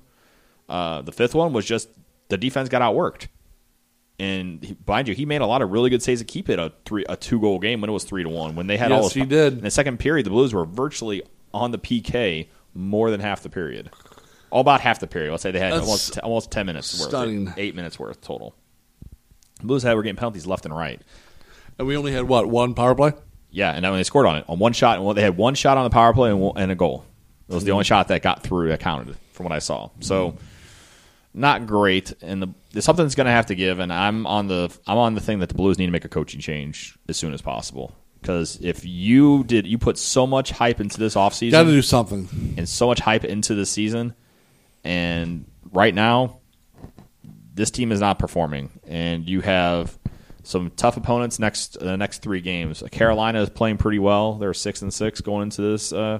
[0.67, 1.89] Uh, the fifth one was just
[2.30, 3.28] the defense got outworked,
[4.19, 6.58] and he, mind you, he made a lot of really good saves to keep it
[6.60, 8.56] a three a two goal game when it was three to one.
[8.56, 9.54] When they had all Yes, he did.
[9.54, 11.21] In the second period, the Blues were virtually
[11.54, 13.91] on the PK more than half the period.
[14.50, 15.32] All about half the period.
[15.32, 17.12] Let's say they had That's almost almost ten minutes worth,
[17.58, 18.56] eight minutes worth total.
[19.62, 21.02] Blues had were getting penalties left and right.
[21.78, 23.13] And we only had what one power play.
[23.52, 25.00] Yeah, and then they scored on it on one shot.
[25.00, 27.06] And they had one shot on the power play and, and a goal.
[27.47, 29.89] It was the only shot that got through that counted, from what I saw.
[29.99, 30.38] So
[31.34, 33.79] not great, and the something's going to have to give.
[33.79, 36.10] And I'm on the I'm on the thing that the Blues need to make a
[36.10, 37.93] coaching change as soon as possible.
[38.21, 41.81] Because if you did, you put so much hype into this offseason Got to do
[41.84, 42.55] something.
[42.58, 44.15] and so much hype into the season,
[44.84, 46.39] and right now,
[47.53, 48.71] this team is not performing.
[48.88, 49.95] And you have
[50.41, 52.81] some tough opponents next the next three games.
[52.91, 54.34] Carolina is playing pretty well.
[54.34, 56.19] They're six and six going into this uh,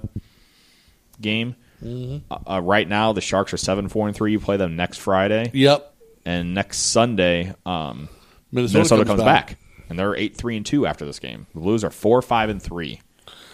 [1.21, 1.56] game.
[1.86, 4.32] Uh, uh, right now, the Sharks are seven four and three.
[4.32, 5.93] You play them next Friday, Yep.
[6.25, 8.10] and next Sunday, um,
[8.51, 9.58] Minnesota, Minnesota, comes, back.
[9.89, 11.45] and they're eight three and two after this game.
[11.54, 13.01] The Blues are four five and three.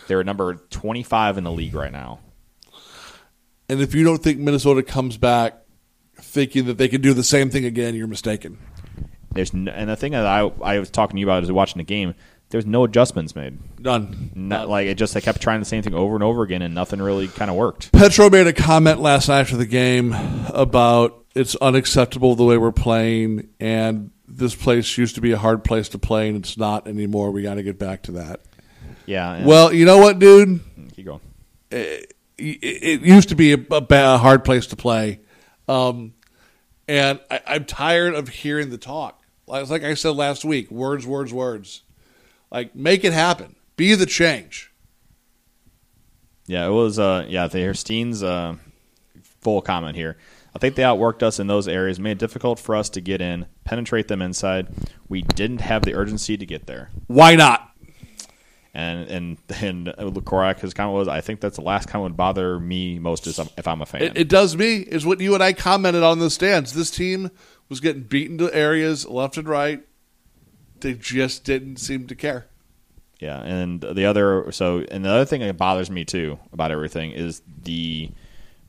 [0.08, 2.19] They're number twenty five in the league right now.
[3.69, 5.58] And if you don't think Minnesota comes back
[6.17, 8.58] thinking that they can do the same thing again, you're mistaken.
[9.34, 11.78] There's n- and the thing that I I was talking to you about as watching
[11.80, 12.13] the game.
[12.51, 13.57] There's no adjustments made.
[13.79, 14.31] None.
[14.35, 16.75] Not, like it just they kept trying the same thing over and over again, and
[16.75, 17.91] nothing really kind of worked.
[17.91, 20.13] Petro made a comment last night after the game
[20.49, 25.63] about it's unacceptable the way we're playing, and this place used to be a hard
[25.63, 27.31] place to play, and it's not anymore.
[27.31, 28.41] We got to get back to that.
[29.05, 29.45] Yeah.
[29.45, 30.59] Well, you know what, dude?
[30.93, 31.21] keep going.
[31.71, 35.21] it, it used to be a, a, a hard place to play,
[35.67, 36.13] um,
[36.87, 39.21] and I, I'm tired of hearing the talk.
[39.47, 41.83] Like, like I said last week, words, words, words.
[42.51, 43.55] Like, make it happen.
[43.77, 44.71] Be the change.
[46.47, 46.99] Yeah, it was.
[46.99, 48.55] Uh, yeah, the Steen's uh,
[49.41, 50.17] full comment here.
[50.53, 53.21] I think they outworked us in those areas, made it difficult for us to get
[53.21, 54.67] in, penetrate them inside.
[55.07, 56.89] We didn't have the urgency to get there.
[57.07, 57.69] Why not?
[58.73, 59.37] And and
[59.95, 63.27] and Korak, his comment was, I think that's the last comment would bother me most
[63.27, 64.01] is if I'm a fan.
[64.01, 64.77] It, it does me.
[64.77, 66.73] Is what you and I commented on the stands.
[66.73, 67.31] This team
[67.69, 69.83] was getting beaten to areas left and right.
[70.82, 72.48] They just didn't seem to care.
[73.20, 77.12] Yeah, and the other so and the other thing that bothers me too about everything
[77.12, 78.10] is the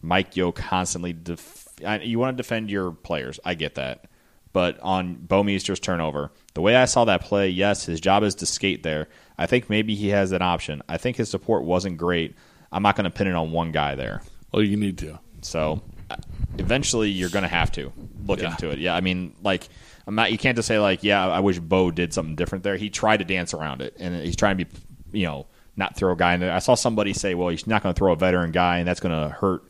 [0.02, 1.14] Mike Yeo constantly.
[1.14, 4.04] Def- I, you want to defend your players, I get that,
[4.52, 8.34] but on Bo Bouwmeester's turnover, the way I saw that play, yes, his job is
[8.36, 9.08] to skate there.
[9.38, 10.82] I think maybe he has an option.
[10.88, 12.36] I think his support wasn't great.
[12.70, 14.22] I'm not going to pin it on one guy there.
[14.52, 15.18] Well, you need to.
[15.40, 15.82] So
[16.58, 17.90] eventually, you're going to have to
[18.26, 18.50] look Yeah.
[18.50, 18.78] into it.
[18.78, 19.68] Yeah, I mean, like
[20.06, 20.32] I'm not.
[20.32, 22.76] You can't just say like, yeah, I wish Bo did something different there.
[22.76, 24.70] He tried to dance around it, and he's trying to be,
[25.12, 26.52] you know, not throw a guy in there.
[26.52, 29.00] I saw somebody say, well, he's not going to throw a veteran guy, and that's
[29.00, 29.62] going to hurt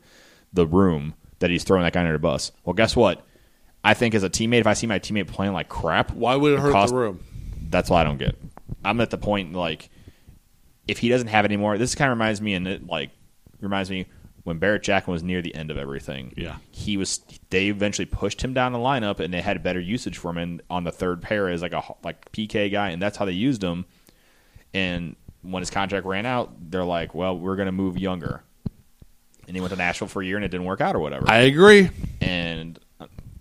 [0.52, 2.50] the room that he's throwing that guy under the bus.
[2.64, 3.24] Well, guess what?
[3.84, 6.52] I think as a teammate, if I see my teammate playing like crap, Why would
[6.54, 7.20] it hurt cost- the room?
[7.68, 8.36] that's what I don't get.
[8.84, 9.88] I'm at the point like
[10.86, 13.10] if he doesn't have it anymore, this kind of reminds me and it like
[13.60, 14.06] reminds me
[14.44, 16.32] when Barrett Jackman was near the end of everything.
[16.36, 16.56] Yeah.
[16.70, 17.20] he was.
[17.50, 20.84] They eventually pushed him down the lineup, and they had better usage for him on
[20.84, 23.84] the third pair as like a like PK guy, and that's how they used him.
[24.74, 28.42] And when his contract ran out, they're like, "Well, we're going to move younger."
[29.46, 31.28] And he went to Nashville for a year, and it didn't work out or whatever
[31.28, 31.90] I agree.
[32.20, 32.78] and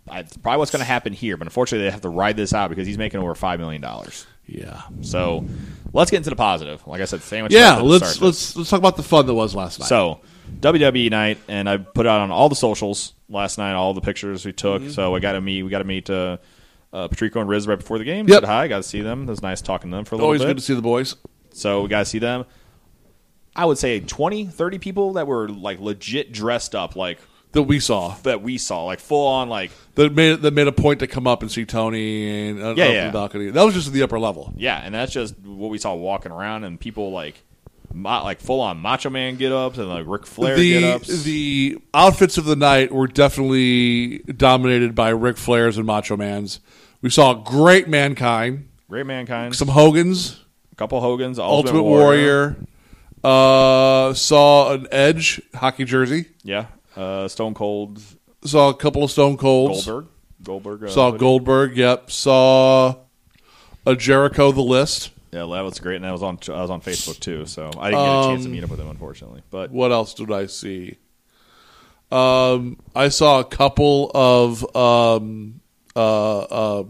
[0.09, 1.37] I, it's probably what's going to happen here.
[1.37, 4.25] But unfortunately, they have to ride this out because he's making over five million dollars.
[4.47, 4.81] Yeah.
[5.01, 5.45] So
[5.93, 6.85] let's get into the positive.
[6.85, 7.53] Like I said, sandwich.
[7.53, 7.75] Yeah.
[7.75, 9.87] stuff at the Let's let's let's talk about the fun that was last night.
[9.87, 10.21] So
[10.59, 14.45] WWE night, and I put out on all the socials last night, all the pictures
[14.45, 14.81] we took.
[14.81, 14.91] Mm-hmm.
[14.91, 15.63] So I got to meet.
[15.63, 16.37] We got to meet uh,
[16.93, 18.27] uh, Patrico and Riz right before the game.
[18.27, 18.41] Yep.
[18.41, 18.67] Said hi.
[18.67, 19.23] Got to see them.
[19.23, 20.45] It was nice talking to them for a little always bit.
[20.45, 21.15] Always good to see the boys.
[21.53, 22.45] So we got to see them.
[23.55, 27.19] I would say 20, 30 people that were like legit dressed up, like
[27.51, 30.71] That we saw that we saw, like full on, like that made that made a
[30.71, 33.11] point to come up and see Tony and uh, Yeah, yeah.
[33.11, 34.53] That was just at the upper level.
[34.55, 37.43] Yeah, and that's just what we saw walking around, and people like,
[37.93, 41.23] like full on Macho Man get ups and like Ric Flair get The ups.
[41.23, 46.59] the outfits of the night were definitely dominated by Ric Flair's and Macho Man's.
[47.01, 50.39] We saw great mankind, Great Mankind, some Hogan's,
[50.71, 52.57] a couple Hogan's, Ultimate, Ultimate, Warrior.
[53.23, 56.25] Uh, saw an Edge hockey jersey.
[56.43, 58.01] yeah, uh, Stone Cold,
[58.43, 59.85] Saw a couple of Stone Colds.
[59.85, 60.07] Goldberg,
[60.43, 61.11] Goldberg, uh, Saw.
[61.11, 61.77] Goldberg.
[61.77, 62.09] Yep.
[62.09, 62.95] Saw
[63.85, 64.51] a Jericho.
[64.51, 65.11] The list.
[65.31, 67.91] Yeah, that was great, and that was on I was on Facebook too, so I
[67.91, 69.41] didn't get a chance to Um, meet up with him unfortunately.
[69.49, 70.97] But What else did I see?
[72.11, 75.61] Um, I saw a couple of um,
[75.95, 76.83] uh, uh,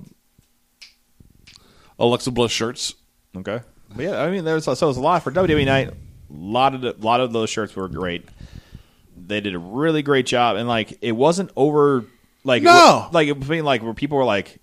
[2.00, 2.96] Alexa Bliss shirts.
[3.36, 3.62] okay,
[3.96, 5.90] but yeah, I mean, there's so it was a lot for WWE night.
[5.90, 5.94] A
[6.30, 8.26] lot of the, lot of those shirts were great.
[9.16, 12.06] They did a really great job, and like it wasn't over.
[12.44, 13.08] Like No.
[13.12, 14.60] like it was being like where people were like,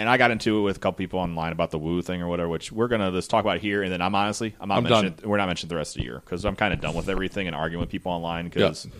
[0.00, 2.28] and I got into it with a couple people online about the Woo thing or
[2.28, 3.82] whatever, which we're gonna just talk about here.
[3.82, 5.12] And then I'm honestly, I'm not I'm mentioning.
[5.12, 5.28] done.
[5.28, 7.46] We're not mentioning the rest of the year because I'm kind of done with everything
[7.46, 8.46] and arguing with people online.
[8.48, 8.92] Because Yeah.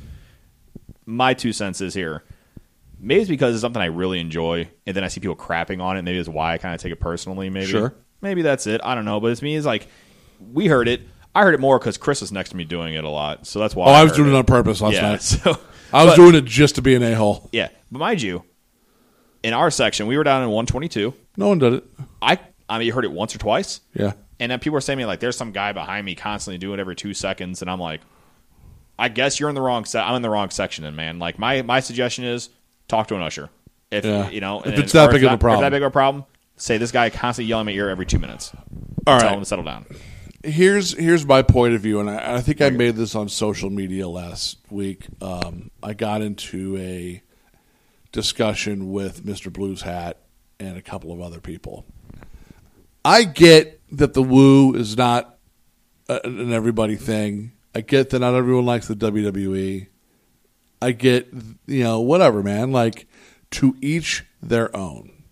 [1.07, 2.23] my two cents is here.
[2.99, 5.97] Maybe it's because it's something I really enjoy, and then I see people crapping on
[5.97, 6.03] it.
[6.03, 7.49] Maybe it's why I kind of take it personally.
[7.49, 7.95] Maybe, Sure.
[8.21, 8.81] maybe that's it.
[8.85, 9.57] I don't know, but it's me.
[9.57, 9.87] It's like
[10.53, 11.01] we heard it.
[11.35, 13.59] I heard it more because Chris was next to me doing it a lot, so
[13.59, 13.87] that's why.
[13.87, 15.23] Oh, I was heard doing it on purpose last yeah, night.
[15.23, 15.57] so
[15.93, 17.49] I was but- doing it just to be an a hole.
[17.53, 18.45] yeah, but mind you,
[19.43, 21.15] in our section, we were down in 122.
[21.37, 21.85] No one did it.
[22.23, 24.13] I I mean, you heard it once or twice, Yeah.
[24.39, 26.79] and then people were saying to me like, "There's some guy behind me constantly doing
[26.79, 28.01] it every two seconds," and I'm like,
[28.99, 31.39] "I guess you're in the wrong se- I'm in the wrong section." And man, like
[31.39, 32.51] my my suggestion is
[32.89, 33.49] talk to an usher.
[33.91, 34.31] If Yeah.
[34.31, 35.63] you know, If and- it's that or big of a problem.
[35.63, 36.25] that big of a problem,
[36.57, 38.53] say this guy constantly yelling at your ear every two minutes.
[39.07, 39.35] All Tell right.
[39.35, 39.87] him to settle down.
[40.45, 43.69] here's here's my point of view, and I, I think I made this on social
[43.69, 45.07] media last week.
[45.21, 47.21] Um, I got into a
[48.13, 49.53] discussion with Mr.
[49.53, 50.19] Blues Hat
[50.59, 51.85] and a couple of other people.
[53.05, 55.39] I get that the woo is not
[56.09, 57.53] an everybody thing.
[57.75, 59.87] I get that not everyone likes the WWE.
[60.83, 61.29] I get,
[61.67, 62.73] you know, whatever, man.
[62.73, 63.07] Like,
[63.53, 65.25] to each their own.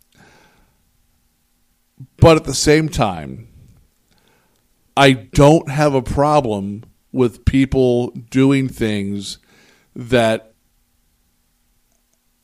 [2.18, 3.48] But at the same time,
[4.96, 9.38] I don't have a problem with people doing things
[9.94, 10.54] that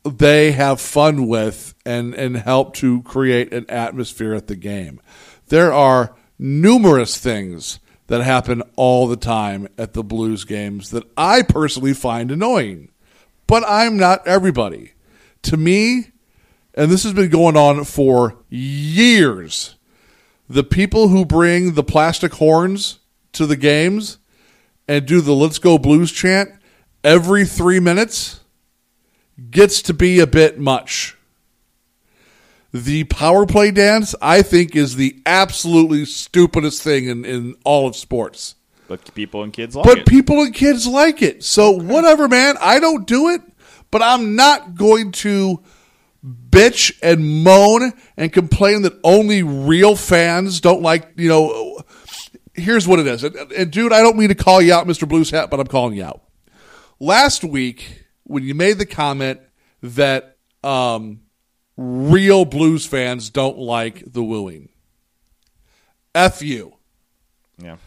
[0.05, 5.01] they have fun with and, and help to create an atmosphere at the game.
[5.47, 11.41] There are numerous things that happen all the time at the Blues games that I
[11.41, 12.91] personally find annoying.
[13.47, 14.93] But I'm not everybody.
[15.43, 16.11] To me,
[16.75, 19.75] and this has been going on for years,
[20.47, 22.99] the people who bring the plastic horns
[23.33, 24.19] to the games
[24.87, 26.51] and do the let's go blues chant
[27.03, 28.41] every three minutes
[29.51, 31.15] gets to be a bit much
[32.73, 37.95] the power play dance i think is the absolutely stupidest thing in, in all of
[37.95, 38.55] sports
[38.87, 40.05] But people and kids like but it.
[40.05, 43.41] But people and kids like it so whatever man i don't do it
[43.91, 45.61] but i'm not going to
[46.25, 51.81] bitch and moan and complain that only real fans don't like, you know,
[52.53, 53.23] here's what it is.
[53.23, 55.07] And, and dude, I don't mean to call you out, Mr.
[55.07, 56.21] Blues Hat, but I'm calling you out.
[56.99, 59.39] Last week, when you made the comment
[59.81, 61.21] that um,
[61.77, 64.69] real blues fans don't like the wooing,
[66.13, 66.75] F you.
[67.57, 67.77] yeah.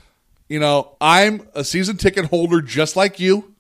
[0.49, 3.55] You know, I'm a season ticket holder just like you.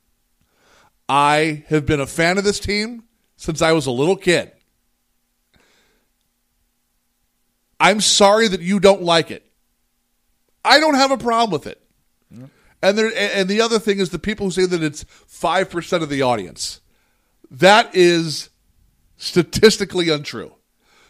[1.06, 3.04] I have been a fan of this team
[3.36, 4.52] since I was a little kid.
[7.80, 9.44] I'm sorry that you don't like it.
[10.64, 11.80] I don't have a problem with it.
[12.80, 16.02] And there, and the other thing is the people who say that it's five percent
[16.02, 16.80] of the audience.
[17.50, 18.50] That is
[19.16, 20.54] statistically untrue,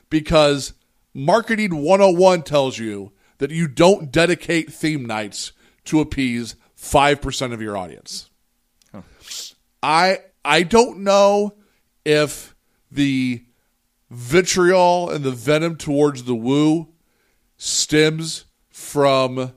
[0.09, 0.73] because
[1.13, 5.53] marketing 101 tells you that you don't dedicate theme nights
[5.85, 8.31] to appease five percent of your audience.
[9.83, 11.55] I I don't know
[12.05, 12.55] if
[12.91, 13.45] the
[14.11, 16.89] vitriol and the venom towards the woo
[17.59, 19.53] stems from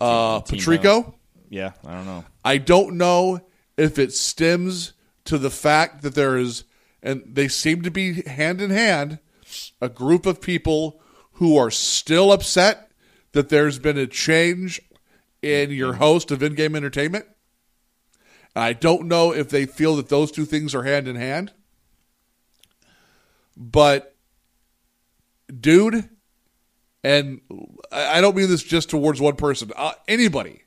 [0.00, 1.14] uh, Patrico.
[1.52, 2.24] Yeah, I don't know.
[2.46, 3.42] I don't know
[3.76, 4.94] if it stems
[5.26, 6.64] to the fact that there is,
[7.02, 9.18] and they seem to be hand in hand,
[9.78, 12.90] a group of people who are still upset
[13.32, 14.80] that there's been a change
[15.42, 17.26] in your host of in game entertainment.
[18.56, 21.52] I don't know if they feel that those two things are hand in hand.
[23.58, 24.16] But,
[25.60, 26.08] dude,
[27.04, 27.42] and
[27.92, 30.62] I I don't mean this just towards one person, uh, anybody.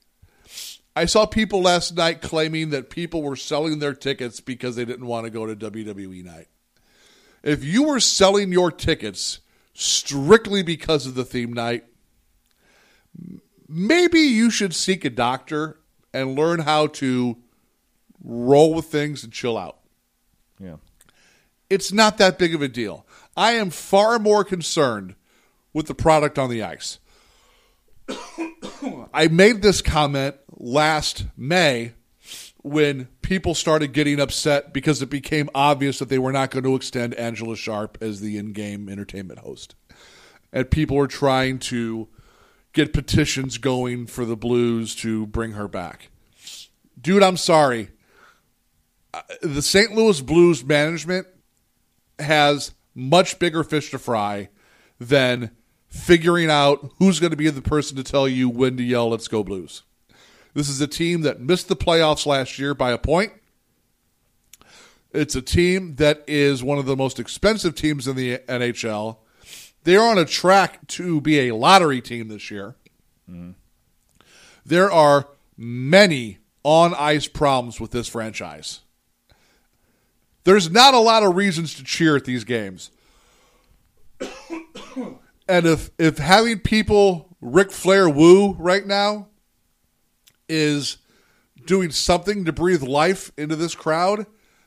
[0.95, 5.07] I saw people last night claiming that people were selling their tickets because they didn't
[5.07, 6.47] want to go to WWE night.
[7.43, 9.39] If you were selling your tickets
[9.73, 11.83] strictly because of the theme night,
[13.67, 15.79] maybe you should seek a doctor
[16.13, 17.37] and learn how to
[18.23, 19.79] roll with things and chill out.
[20.59, 20.77] Yeah.
[21.69, 23.05] It's not that big of a deal.
[23.35, 25.15] I am far more concerned
[25.73, 26.99] with the product on the ice.
[29.13, 31.93] I made this comment last May
[32.63, 36.75] when people started getting upset because it became obvious that they were not going to
[36.75, 39.75] extend Angela Sharp as the in game entertainment host.
[40.51, 42.07] And people were trying to
[42.73, 46.09] get petitions going for the Blues to bring her back.
[46.99, 47.89] Dude, I'm sorry.
[49.13, 49.93] Uh, The St.
[49.93, 51.27] Louis Blues management
[52.17, 54.49] has much bigger fish to fry
[54.99, 55.51] than
[55.87, 59.27] figuring out who's going to be the person to tell you when to yell, let's
[59.27, 59.83] go Blues.
[60.55, 63.33] This is a team that missed the playoffs last year by a point.
[65.11, 69.17] It's a team that is one of the most expensive teams in the NHL.
[69.83, 72.75] They're on a track to be a lottery team this year.
[74.65, 75.27] There are
[75.57, 78.79] many on ice problems with this franchise.
[80.45, 82.91] There's not a lot of reasons to cheer at these games.
[84.21, 89.27] and if if having people Ric Flair woo right now
[90.49, 90.97] is
[91.65, 94.25] doing something to breathe life into this crowd,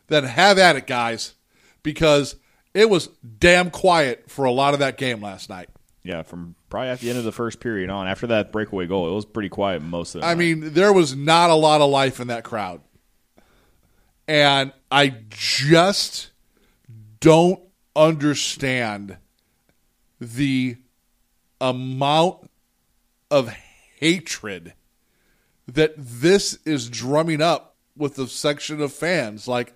[0.09, 1.35] then have at it, guys.
[1.83, 2.37] Because
[2.75, 3.09] It was
[3.39, 5.69] damn quiet for a lot of that game last night.
[6.05, 9.09] Yeah, from probably at the end of the first period on, after that breakaway goal,
[9.11, 10.39] it was pretty quiet most of the I night.
[10.39, 12.81] mean, there was not a lot of life in that crowd.
[14.29, 16.31] And I just
[17.21, 17.61] don't
[17.97, 19.17] understand
[20.21, 20.77] the
[21.61, 22.49] amount
[23.31, 23.49] of
[23.99, 24.75] hatred
[25.69, 29.47] that this is drumming up with the section of fans.
[29.47, 29.75] Like,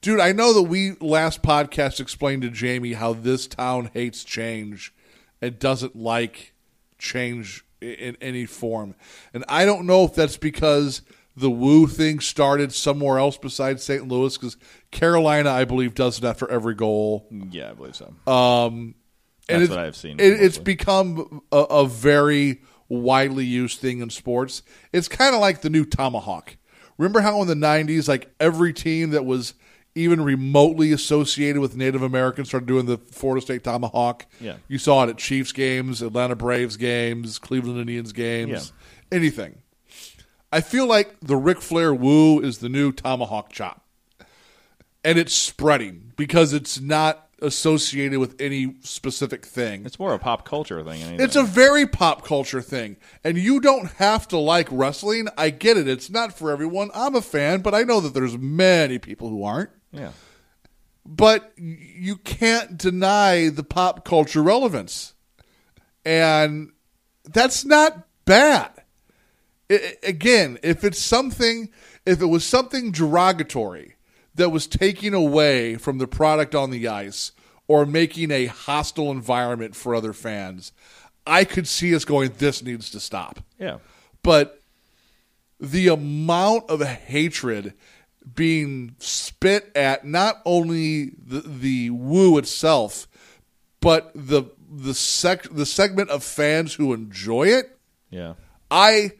[0.00, 4.92] dude, I know that we last podcast explained to Jamie how this town hates change
[5.40, 6.52] and doesn't like
[6.98, 8.94] change in any form.
[9.32, 11.02] And I don't know if that's because
[11.36, 14.08] the woo thing started somewhere else besides St.
[14.08, 14.56] Louis, because
[14.90, 17.28] Carolina, I believe, does that for every goal.
[17.30, 18.12] yeah, I believe so.
[18.30, 18.96] Um,
[19.48, 24.10] and That's what I've seen It, it's become a, a very widely used thing in
[24.10, 24.62] sports.
[24.92, 26.56] It's kind of like the new tomahawk.
[26.96, 29.54] Remember how in the '90s, like every team that was
[29.94, 34.26] even remotely associated with Native Americans started doing the Florida State tomahawk.
[34.40, 34.56] Yeah.
[34.68, 38.72] you saw it at Chiefs games, Atlanta Braves games, Cleveland Indians games,
[39.10, 39.62] anything.
[40.52, 43.84] I feel like the Ric Flair woo is the new tomahawk chop
[45.04, 49.84] and it's spreading because it's not associated with any specific thing.
[49.86, 51.00] it's more a pop culture thing.
[51.00, 52.96] than It's a very pop culture thing.
[53.22, 55.28] And you don't have to like wrestling.
[55.38, 55.86] I get it.
[55.88, 56.90] It's not for everyone.
[56.94, 59.70] I'm a fan, but I know that there's many people who aren't.
[59.92, 60.10] yeah.
[61.10, 65.14] But you can't deny the pop culture relevance.
[66.04, 66.72] And
[67.24, 68.70] that's not bad.
[69.70, 71.70] I- I- again, if it's something,
[72.04, 73.94] if it was something derogatory
[74.38, 77.32] that was taking away from the product on the ice
[77.66, 80.72] or making a hostile environment for other fans,
[81.26, 83.40] I could see us going, this needs to stop.
[83.58, 83.78] Yeah.
[84.22, 84.62] But
[85.60, 87.74] the amount of hatred
[88.34, 93.06] being spit at not only the, the woo itself,
[93.80, 97.78] but the the sec the segment of fans who enjoy it,
[98.10, 98.34] Yeah.
[98.70, 99.12] I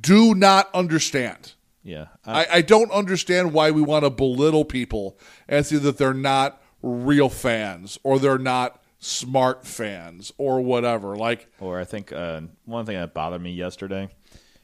[0.00, 1.54] do not understand.
[1.84, 2.06] Yeah.
[2.24, 6.62] I, I, don't understand why we want to belittle people and say that they're not
[6.82, 11.14] real fans or they're not smart fans or whatever.
[11.14, 14.10] Like, or I think uh, one thing that bothered me yesterday, and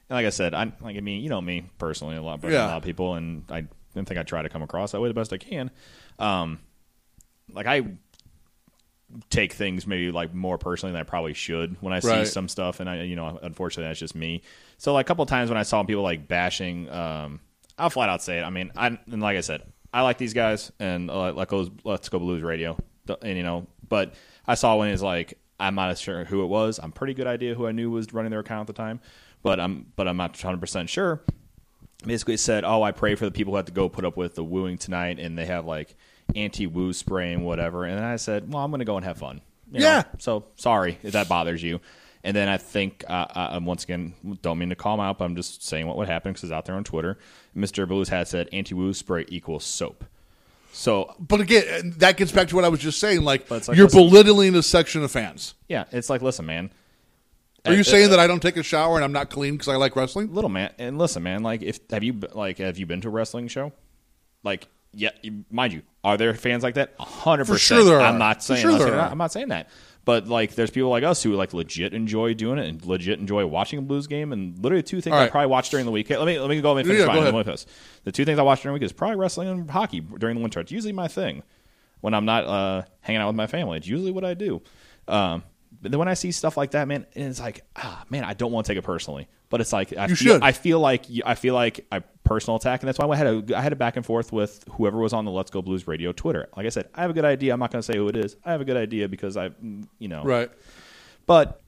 [0.08, 2.60] like I said, I like I mean, you know me personally a lot better than
[2.60, 2.68] Yeah.
[2.68, 5.08] a lot of people, and I didn't think I try to come across that way
[5.08, 5.70] the best I can.
[6.18, 6.58] Um,
[7.52, 7.82] like I
[9.28, 12.80] take things maybe like more personally than I probably should when I see some stuff,
[12.80, 14.42] and I you know unfortunately that's just me.
[14.78, 17.40] So like a couple of times when I saw people like bashing, um,
[17.78, 18.42] I'll flat out say it.
[18.42, 21.50] I mean, I and like I said, I like these guys, and uh, like
[21.84, 22.76] Let's Go Blues Radio,
[23.22, 24.14] and you know, but
[24.46, 26.78] I saw when it's like I'm not sure who it was.
[26.82, 29.00] I'm pretty good idea who I knew was running their account at the time,
[29.42, 31.22] but I'm but I'm not 100 percent sure
[32.06, 34.34] basically said, "Oh, I pray for the people who have to go put up with
[34.34, 35.96] the wooing tonight, and they have like
[36.36, 39.18] anti-woo spray and whatever." And then I said, "Well, I'm going to go and have
[39.18, 39.40] fun."
[39.72, 39.86] You know?
[39.86, 40.02] Yeah.
[40.18, 41.80] So sorry if that bothers you.
[42.22, 44.12] And then I think, uh, uh, once again,
[44.42, 46.52] don't mean to call him out, but I'm just saying what would happen because it's
[46.52, 47.16] out there on Twitter.
[47.56, 47.88] Mr.
[47.88, 50.04] Blues had said anti-woo spray equals soap.
[50.72, 53.22] So but again, that gets back to what I was just saying.
[53.22, 55.54] Like, like, you're listen- belittling a section of fans.
[55.68, 56.70] yeah, it's like, listen, man.
[57.64, 59.54] Are you Uh, saying uh, that I don't take a shower and I'm not clean
[59.54, 60.32] because I like wrestling?
[60.34, 63.10] little man and listen man like if have you like have you been to a
[63.10, 63.72] wrestling show
[64.42, 65.10] like yeah
[65.50, 66.96] mind you are there fans like that?
[66.98, 68.02] 100% For sure there are.
[68.02, 69.02] i'm not saying sure I'm, not there saying are.
[69.04, 69.10] that.
[69.12, 69.68] I'm not saying that.
[70.06, 73.44] But like there's people like us who like legit enjoy doing it and legit enjoy
[73.46, 74.32] watching a blues game.
[74.32, 76.08] And literally two things All i probably watch during the week.
[76.08, 77.64] Hey, let me let me go me finish Yeah, go ahead.
[78.04, 80.42] the two things i watch during the week is probably wrestling and hockey during the
[80.42, 80.58] winter.
[80.60, 81.42] It's usually my thing
[82.00, 83.76] when i'm not uh hanging out with my family.
[83.76, 84.62] It's usually what i do.
[85.06, 85.42] Um
[85.82, 88.52] then when I see stuff like that, man, and it's like, ah, man, I don't
[88.52, 90.42] want to take it personally, but it's like I You feel, should.
[90.42, 93.56] I feel like I feel like a personal attack, and that's why I had a
[93.56, 96.12] I had a back and forth with whoever was on the Let's Go Blues Radio
[96.12, 96.48] Twitter.
[96.56, 97.52] Like I said, I have a good idea.
[97.52, 98.36] I'm not going to say who it is.
[98.44, 100.50] I have a good idea because I, mm, you know, Right.
[101.26, 101.60] but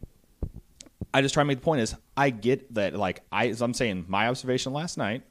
[1.14, 3.74] I just try to make the point is I get that like I as I'm
[3.74, 5.22] saying my observation last night,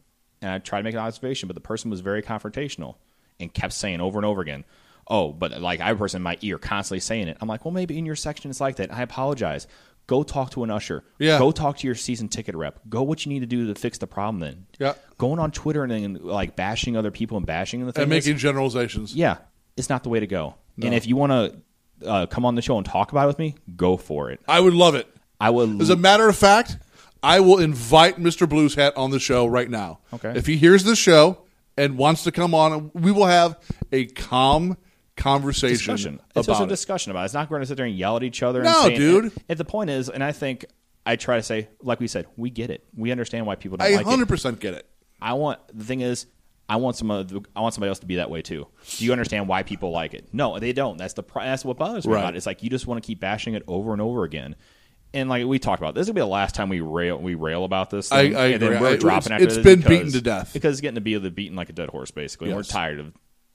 [0.41, 2.95] and I tried to make an observation, but the person was very confrontational
[3.39, 4.63] and kept saying over and over again,
[5.07, 7.71] "Oh, but like I have person in my ear constantly saying it." I'm like, "Well,
[7.73, 9.67] maybe in your section it's like that." I apologize.
[10.07, 11.03] Go talk to an usher.
[11.19, 11.37] Yeah.
[11.39, 12.79] Go talk to your season ticket rep.
[12.89, 14.39] Go what you need to do to fix the problem.
[14.41, 14.65] Then.
[14.79, 14.93] Yeah.
[15.17, 18.13] Going on Twitter and then like bashing other people and bashing in the thing And
[18.13, 19.15] is- making generalizations.
[19.15, 19.37] yeah,
[19.77, 20.55] it's not the way to go.
[20.81, 21.31] And if you want
[22.01, 24.39] to uh, come on the show and talk about it with me, go for it.
[24.47, 25.07] I would love it.
[25.39, 25.79] I will.
[25.81, 26.77] As a matter of fact,
[27.21, 28.49] I will invite Mr.
[28.49, 29.99] Blues Hat on the show right now.
[30.11, 30.33] Okay.
[30.35, 31.43] If he hears the show
[31.77, 33.59] and wants to come on, we will have
[33.91, 34.75] a calm
[35.21, 36.19] conversation discussion.
[36.35, 36.69] It's just a it.
[36.69, 37.25] discussion about it.
[37.25, 38.63] It's not going to sit there and yell at each other.
[38.63, 39.31] No, and dude.
[39.47, 40.65] If the point is, and I think
[41.05, 42.85] I try to say, like we said, we get it.
[42.95, 44.87] We understand why people don't I like 100% get it.
[45.21, 46.25] I want the thing is,
[46.69, 47.11] I want some.
[47.11, 48.67] I want somebody else to be that way too.
[48.97, 50.29] Do you understand why people like it?
[50.31, 50.97] No, they don't.
[50.97, 51.23] That's the.
[51.35, 52.21] That's what bothers me Right.
[52.21, 52.37] about it.
[52.37, 54.55] It's like you just want to keep bashing it over and over again.
[55.13, 57.65] And like we talked about, this will be the last time we rail we rail
[57.65, 58.09] about this.
[58.11, 58.35] I- thing.
[58.37, 60.53] I and then we're I- dropping it's- after it's this been because- beaten to death.
[60.53, 62.11] because it's getting to be the beaten like a dead horse.
[62.11, 63.11] Basically, And we're tired of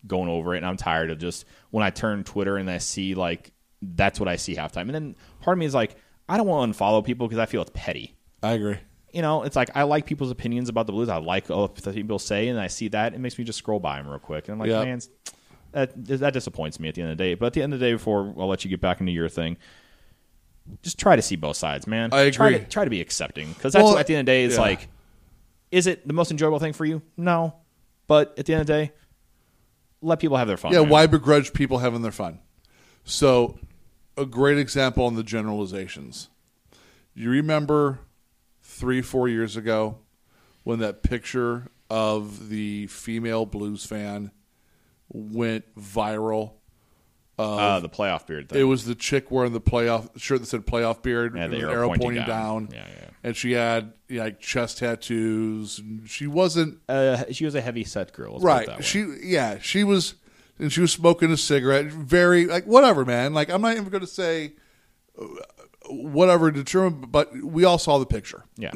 [0.06, 3.14] going over it, and I'm tired of just when I turn Twitter and I see
[3.14, 5.96] like that's what I see halftime, and then part of me is like
[6.28, 8.78] I don't want to unfollow people because I feel it's petty I agree.
[9.12, 11.08] you know, it's like I like people's opinions about the Blues.
[11.08, 13.78] I like oh, what people say, and I see that it makes me just scroll
[13.80, 14.48] by them real quick.
[14.48, 14.84] And I'm like, Yeah.
[14.84, 15.00] man,
[15.72, 17.34] that that disappoints me at the end of the day.
[17.34, 19.28] But at the end of the day, before I'll let you get back into your
[19.28, 19.56] thing,
[20.82, 22.12] just try to see both sides, man.
[22.12, 22.58] I Try agree.
[22.60, 24.44] to try to be accepting because that's Well, what at the end of the day,
[24.44, 24.60] it's yeah.
[24.62, 24.88] like,
[25.70, 27.02] is it the most enjoyable thing for you?
[27.16, 27.54] No,
[28.08, 28.92] but at the end of the day,
[30.06, 30.72] let people have their fun.
[30.72, 30.88] Yeah, man.
[30.88, 32.38] why begrudge people having their fun?
[33.04, 33.58] So,
[34.16, 36.28] a great example on the generalizations.
[37.14, 38.00] You remember
[38.62, 39.98] three, four years ago
[40.64, 44.30] when that picture of the female blues fan
[45.08, 46.52] went viral?
[47.38, 48.60] Uh, the playoff beard thing.
[48.60, 51.72] It was the chick wearing the playoff shirt that said "playoff beard" Yeah, the arrow
[51.72, 52.66] arrow pointing pointing down.
[52.66, 53.05] down, Yeah, yeah.
[53.26, 55.80] And she had you know, like chest tattoos.
[55.80, 58.34] And she wasn't uh, she was a heavy set girl.
[58.34, 58.84] let's put it that right.
[58.84, 60.14] She yeah, she was,
[60.60, 61.86] and she was smoking a cigarette.
[61.86, 63.34] Very like whatever, man.
[63.34, 64.52] Like I'm not even going to say
[65.20, 65.24] uh,
[65.90, 68.70] whatever determined, but we all saw the picture, yeah.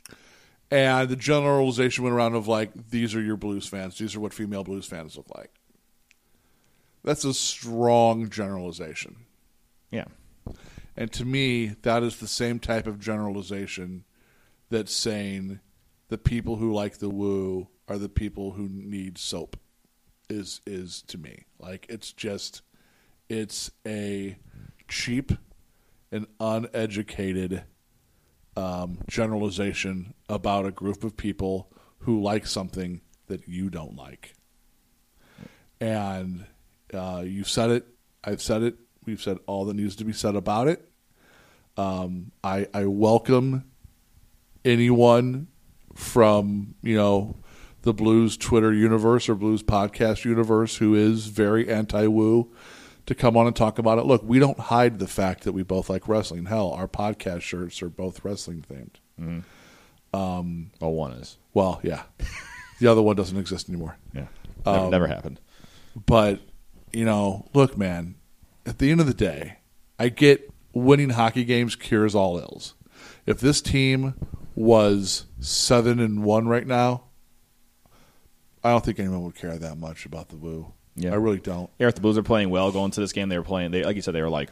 [0.70, 3.98] and the generalization went around of like these are your blues fans.
[3.98, 5.50] These are what female blues fans look like.
[7.04, 9.16] That's a strong generalization.
[9.90, 10.06] Yeah.
[10.96, 14.04] And to me, that is the same type of generalization
[14.70, 15.60] that's saying
[16.08, 19.56] the people who like the woo are the people who need soap.
[20.28, 22.62] Is is to me like it's just
[23.28, 24.38] it's a
[24.88, 25.32] cheap
[26.10, 27.64] and uneducated
[28.56, 31.70] um, generalization about a group of people
[32.00, 34.34] who like something that you don't like.
[35.80, 36.46] And
[36.92, 37.86] uh, you've said it.
[38.22, 38.76] I've said it.
[39.04, 40.88] We've said all that needs to be said about it.
[41.76, 43.64] Um, I, I welcome
[44.64, 45.48] anyone
[45.94, 47.36] from you know
[47.82, 52.52] the blues Twitter universe or blues podcast universe who is very anti woo
[53.06, 54.04] to come on and talk about it.
[54.04, 56.46] Look, we don't hide the fact that we both like wrestling.
[56.46, 59.42] Hell, our podcast shirts are both wrestling themed.
[60.80, 61.38] Well, one is.
[61.54, 62.02] Well, yeah,
[62.80, 63.96] the other one doesn't exist anymore.
[64.14, 64.26] Yeah.
[64.64, 65.40] Never, Um, never happened.
[66.06, 66.40] But,
[66.92, 68.14] you know, look, man,
[68.66, 69.58] at the end of the day,
[69.98, 72.74] I get winning hockey games cures all ills.
[73.26, 74.14] If this team
[74.54, 77.04] was seven and one right now,
[78.64, 80.72] I don't think anyone would care that much about the woo.
[80.94, 81.12] Yeah.
[81.12, 81.70] I really don't.
[81.78, 83.70] Yeah, if the Blues are playing well going into this game, they were playing.
[83.70, 84.50] They like you said, they were like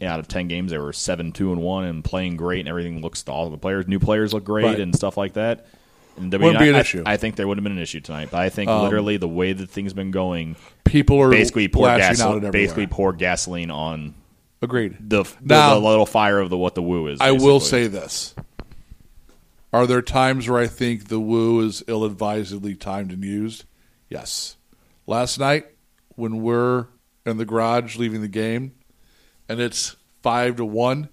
[0.00, 3.00] out of ten games, they were seven, two, and one, and playing great, and everything
[3.00, 3.24] looks.
[3.26, 4.80] All the players, new players, look great, Right.
[4.80, 5.66] and stuff like that.
[6.20, 6.98] And Wouldn't I, be an I- issue.
[7.00, 9.28] Um, I think there would have been an issue tonight, but I think literally the
[9.28, 12.52] way that things been going, People are basically pour lashing out gasoline, everywhere.
[12.52, 14.14] basically pour gasoline on
[14.62, 14.96] Agreed.
[15.00, 17.20] the the, Now- the little fire of the what the woo is.
[17.20, 17.84] I will basically.
[17.84, 18.34] say this.
[19.72, 23.64] Are there times where I think the woo is ill advisedly timed and used?
[24.08, 24.56] Yes.
[25.06, 25.66] Last night,
[26.16, 26.86] when we're
[27.26, 28.72] in the garage leaving the game,
[29.48, 31.08] and it's five to one,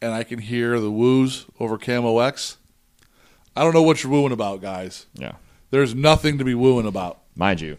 [0.00, 2.57] and I can hear the woos over Camo X,
[3.58, 5.06] I don't know what you're wooing about, guys.
[5.14, 5.32] yeah.
[5.70, 7.20] There's nothing to be wooing about.
[7.36, 7.76] mind you,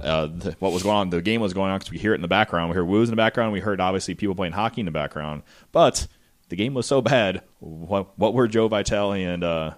[0.00, 1.10] uh, th- what was going on?
[1.10, 2.70] The game was going on because we hear it in the background.
[2.70, 3.52] We hear woos in the background.
[3.52, 5.42] We heard obviously people playing hockey in the background.
[5.72, 6.06] But
[6.50, 7.42] the game was so bad.
[7.58, 9.74] What, what were Joe Vitale and uh,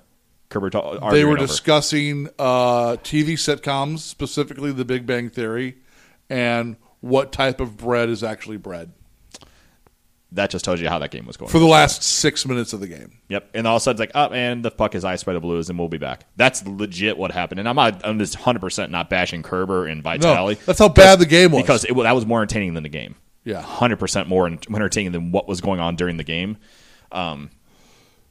[0.51, 1.47] Kerber ta- They were over?
[1.47, 5.79] discussing uh, TV sitcoms, specifically The Big Bang Theory,
[6.29, 8.93] and what type of bread is actually bread
[10.35, 11.51] that just tells you how that game was going.
[11.51, 13.19] for the last six minutes of the game.
[13.29, 15.25] Yep, and all of a sudden it's like, up oh, and the fuck is iced
[15.25, 16.27] by the Blues, and we'll be back.
[16.37, 17.61] That's legit what happened.
[17.61, 20.55] And I'm not, I'm just 100 percent not bashing Kerber and Vitale.
[20.67, 21.63] that's how bad the game was.
[21.63, 23.17] because it, that was more entertaining than the game.
[23.45, 23.57] Yeah.
[23.57, 26.59] 100 percent more entertaining than what was going on during the game.
[27.13, 27.51] Um,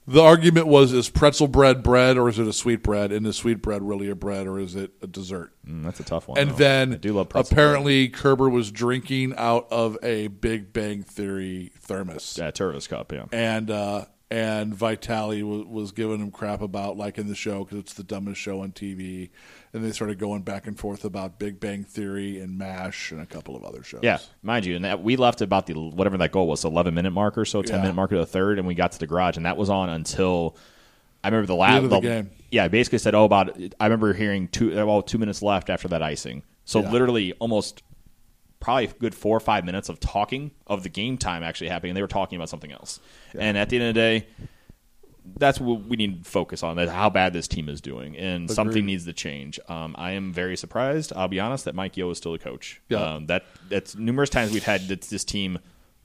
[0.06, 3.12] The argument was: is pretzel bread bread, or is it a sweet bread?
[3.12, 5.54] And is sweet bread really a bread, or is it a dessert?
[5.66, 6.38] mm, that's a tough one.
[6.38, 6.56] and though.
[6.56, 7.66] then I do love pretzel bread.
[7.66, 12.38] apparently Kerber was drinking out of a Big Bang Theory thermos.
[12.38, 13.26] yeah, Tervis Cup, yeah.
[13.32, 17.78] and uh, and Vitale was, was giving him crap about like in the show because
[17.80, 19.30] it's the dumbest show on TV,
[19.74, 23.26] and they started going back and forth about Big Bang Theory and Mash and a
[23.26, 24.02] couple of other shows.
[24.04, 27.12] Yeah, mind you, and that we left about the whatever that goal was, eleven minute
[27.12, 27.82] mark or so, ten Yeah.
[27.82, 29.90] minute mark of the third, and we got to the garage, and that was on
[29.90, 30.56] until
[31.24, 32.30] I remember the last the game.
[32.52, 35.88] Yeah, I basically said, "Oh, about." I remember hearing two, well, two minutes left after
[35.88, 36.44] that icing.
[36.66, 36.92] So Yeah.
[36.92, 37.82] literally, almost
[38.60, 41.90] probably a good four or five minutes of talking of the game time actually happening.
[41.92, 43.00] and They were talking about something else,
[43.38, 44.28] and at the end of the day.
[45.38, 46.76] That's what we need to focus on.
[46.76, 49.60] That how bad this team is doing, and something needs to change.
[49.70, 51.14] Um, I am very surprised.
[51.16, 52.82] I'll be honest that Mike Yeo is still a coach.
[52.90, 53.16] Yeah.
[53.16, 55.60] Um, that that's numerous times we've had this, this team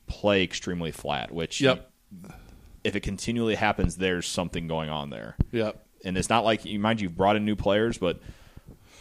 [0.07, 1.33] play extremely flat.
[1.33, 1.91] Which Yep.
[2.85, 5.37] if it continually happens, there's something going on there.
[5.51, 5.73] Yeah.
[6.05, 8.21] And it's not like you mind you've brought in new players, but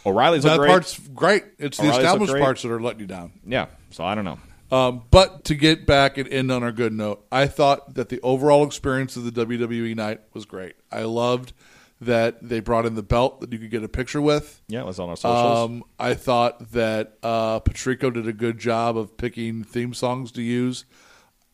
[0.04, 0.68] O'Reilly's That great.
[0.68, 1.44] part's great.
[1.58, 3.32] It's the O'Reilly's look established parts that are letting you down.
[3.46, 4.38] Yeah, so I don't know.
[4.70, 8.20] Um, but to get back and end on our good note, I thought that the
[8.20, 10.74] overall experience of the WWE night was great.
[10.92, 11.52] I loved
[12.00, 14.62] that they brought in the belt that you could get a picture with.
[14.68, 15.58] Yeah, it was on our socials.
[15.58, 20.42] Um, I thought that uh, Patrico did a good job of picking theme songs to
[20.42, 20.84] use.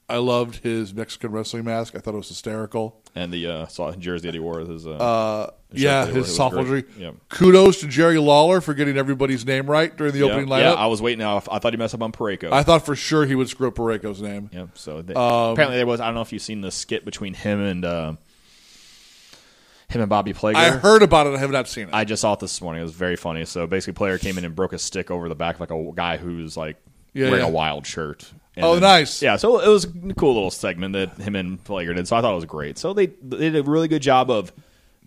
[0.08, 1.94] I loved his Mexican wrestling mask.
[1.96, 3.00] I thought it was hysterical.
[3.14, 6.06] and the uh, saw jersey that he wore with his uh, Uh, shirt yeah, that
[6.08, 6.86] he wore, his great.
[6.98, 7.12] Yeah.
[7.30, 10.60] Kudos to Jerry Lawler for getting everybody's name right during the yeah, opening lineup.
[10.60, 10.72] yeah.
[10.74, 11.24] I was waiting.
[11.24, 12.52] I, I thought he messed up on Parayko.
[12.52, 14.50] I thought for sure he would screw up Parayko's name.
[14.52, 16.00] yeah, so they, Um, apparently there was.
[16.00, 18.12] I don't know if you've seen the skit between him and uh,
[19.88, 20.56] him and Bobby Plager.
[20.56, 21.34] I heard about it.
[21.34, 21.94] I have not seen it.
[21.94, 22.80] I just saw it this morning.
[22.80, 23.44] It was very funny.
[23.46, 25.92] So basically, player came in and broke a stick over the back of like a
[25.94, 26.76] guy who's like
[27.14, 27.48] Yeah, wearing yeah.
[27.48, 28.30] a wild shirt.
[28.56, 29.20] And Oh, nice.
[29.22, 32.06] Yeah, so it was a cool little segment that him and Plager did.
[32.06, 32.78] So I thought it was great.
[32.78, 34.52] So they, they did a really good job of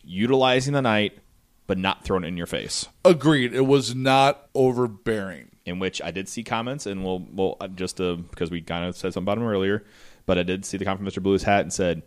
[0.03, 1.17] utilizing the night,
[1.65, 2.87] but not throwing it in your face.
[3.05, 3.53] Agreed.
[3.53, 5.49] It was not overbearing.
[5.65, 8.85] in which I did see comments, and we'll, we'll uh, just uh, because we kind
[8.85, 9.83] of said something about him earlier,
[10.25, 11.23] but I did see the comment from Mr.
[11.23, 12.03] Blue's hat and said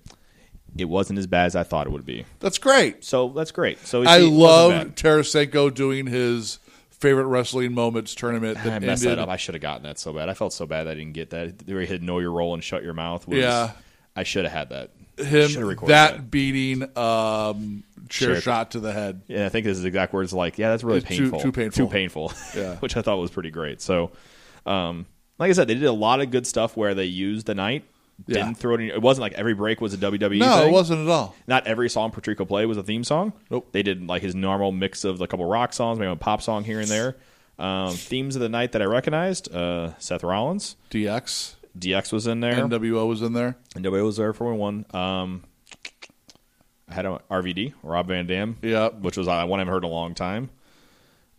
[0.79, 2.25] it wasn't as bad as I thought it would be.
[2.39, 3.05] That's great.
[3.05, 3.79] So that's great.
[3.87, 4.73] So I see, love.
[4.95, 6.59] Tarasenko doing his
[7.01, 9.19] favorite wrestling moments tournament I that messed ended.
[9.19, 9.29] that up.
[9.29, 10.29] I should have gotten that so bad.
[10.29, 11.67] I felt so bad I didn't get that.
[11.67, 13.27] Where he had know your role and shut your mouth.
[13.27, 13.73] Was, Yeah.
[14.17, 14.91] I should have had that.
[15.17, 16.31] him Should have recorded that, that.
[16.31, 19.23] beating um, chair Chair- shot to the head.
[19.29, 21.87] Yeah, I think his exact words like, "Yeah, that's really It's too- painful, too painful.
[21.87, 22.77] too painful." Yeah.
[22.81, 23.81] which I thought was pretty great.
[23.81, 24.11] So,
[24.67, 25.07] um,
[25.39, 27.85] like I said, they did a lot of good stuff where they used the night.
[28.27, 28.45] Yeah.
[28.45, 28.81] Didn't throw it.
[28.81, 30.39] In, it wasn't like every break was a WWE.
[30.39, 30.69] No, thing.
[30.69, 31.35] it wasn't at all.
[31.47, 33.33] Not every song Patrico played was a theme song.
[33.51, 33.69] Nope.
[33.73, 36.65] They did like his normal mix of a couple rock songs, maybe a pop song
[36.65, 37.17] here and there.
[37.59, 42.41] Um, themes of the night that I recognized: uh, Seth Rollins, DX, DX was in
[42.41, 43.57] there, NWO was in there.
[43.75, 44.87] NWO was there for one.
[44.95, 45.45] Um,
[46.89, 48.89] I had a RVD, Rob Van Dam, Yeah.
[48.89, 50.51] which was uh, one I haven't heard in a long time.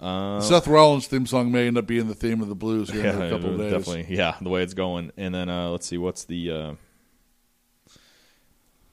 [0.01, 3.21] Seth Rollins' theme song may end up being the theme of the blues here in
[3.21, 3.71] a couple of days.
[3.71, 4.15] definitely.
[4.15, 5.11] Yeah, the way it's going.
[5.17, 6.51] And then uh, let's see, what's the?
[6.51, 6.73] Uh,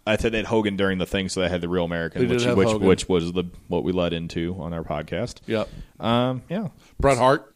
[0.06, 2.44] I said they had Hogan during the thing, so they had the Real American, which
[2.44, 5.40] which, which was the what we led into on our podcast.
[5.46, 5.68] Yep.
[6.00, 7.54] Um, yeah, Bret Hart.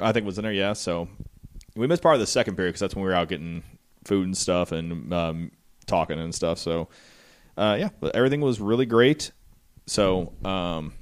[0.00, 0.52] I think was in there.
[0.52, 1.08] Yeah, so
[1.76, 3.62] we missed part of the second period because that's when we were out getting
[4.04, 5.50] food and stuff and um,
[5.86, 6.58] talking and stuff.
[6.58, 6.88] So
[7.56, 9.32] uh, yeah, but everything was really great.
[9.86, 10.94] So um,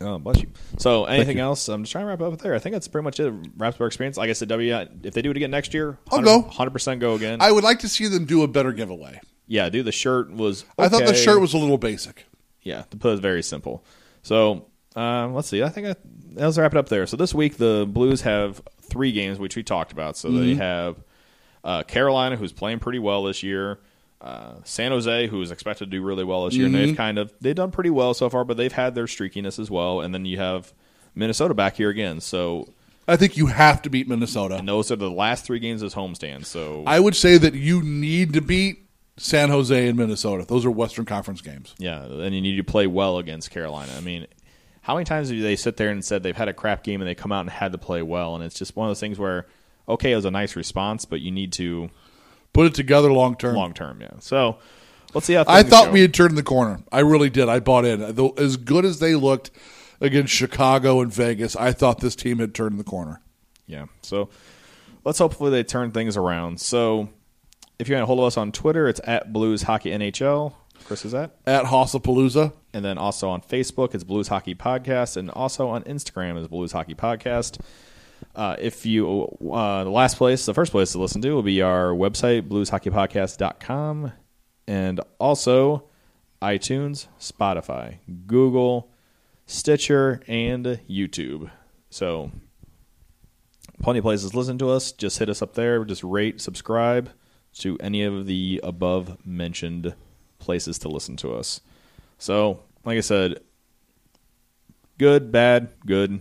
[0.00, 0.48] oh, bless you.
[0.78, 1.68] So anything else?
[1.68, 2.54] I'm just trying to wrap up there.
[2.54, 3.32] I think that's pretty much it.
[3.56, 4.16] Wraps up our experience.
[4.16, 4.74] Like I said, W.
[5.02, 6.42] If they do it again next year, I'll go.
[6.42, 7.40] Hundred percent go again.
[7.40, 9.20] I would like to see them do a better giveaway.
[9.46, 9.86] yeah, dude.
[9.86, 10.64] The shirt was.
[10.78, 12.26] I thought the shirt was a little basic.
[12.62, 13.84] Yeah, the put is very simple.
[14.22, 14.66] So
[14.96, 15.62] um, let's see.
[15.62, 15.94] I think I,
[16.32, 17.06] let's wrap it up there.
[17.06, 20.16] So this week the Blues have three games which we talked about.
[20.16, 20.96] So they have
[21.62, 23.80] uh, Carolina, who's playing pretty well this year.
[24.24, 27.18] Uh, San Jose, who is expected to do really well this year, and they've kind
[27.18, 30.00] of they've done pretty well so far, but they've had their streakiness as well.
[30.00, 30.72] And then you have
[31.14, 32.20] Minnesota back here again.
[32.20, 32.68] So
[33.06, 34.56] I think you have to beat Minnesota.
[34.56, 36.46] and those are the last three games as homestand.
[36.46, 40.46] So I would say that you need to beat San Jose and Minnesota.
[40.48, 41.74] Those are Western Conference games.
[41.76, 43.92] Yeah, and you need to play well against Carolina.
[43.94, 44.26] I mean,
[44.80, 47.08] how many times do they sit there and said they've had a crap game and
[47.08, 48.34] they come out and had to play well?
[48.36, 49.46] And it's just one of those things where,
[49.86, 51.90] okay, it was a nice response, but you need to
[52.54, 53.54] Put it together long term.
[53.54, 54.00] long term.
[54.00, 54.12] Yeah.
[54.20, 54.56] So
[55.12, 55.92] let's see how I thought go.
[55.92, 56.80] we had turned the corner.
[56.90, 57.48] I really did.
[57.50, 58.00] I bought in.
[58.38, 59.50] As good as they looked
[60.00, 63.20] against Chicago and Vegas, I thought this team had turned the corner.
[63.66, 63.86] Yeah.
[64.02, 64.30] So
[65.04, 66.60] let's hopefully they turn things around.
[66.60, 67.10] So
[67.78, 70.54] if you want to hold of us on Twitter, it's at Blues Hockey NHL.
[70.84, 71.34] Chris is at.
[71.46, 76.38] At Hossapalooza, And then also on Facebook, it's Blues Hockey Podcast, and also on Instagram
[76.38, 77.58] is Blues Hockey Podcast.
[78.34, 81.62] Uh, if you, uh, the last place, the first place to listen to will be
[81.62, 84.12] our website, blueshockeypodcast.com,
[84.66, 85.84] and also
[86.42, 88.90] iTunes, Spotify, Google,
[89.46, 91.50] Stitcher, and YouTube.
[91.90, 92.30] So,
[93.82, 94.92] plenty of places to listen to us.
[94.92, 95.84] Just hit us up there.
[95.84, 97.10] Just rate, subscribe
[97.58, 99.94] to any of the above mentioned
[100.38, 101.60] places to listen to us.
[102.18, 103.40] So, like I said,
[104.98, 106.20] good, bad, good,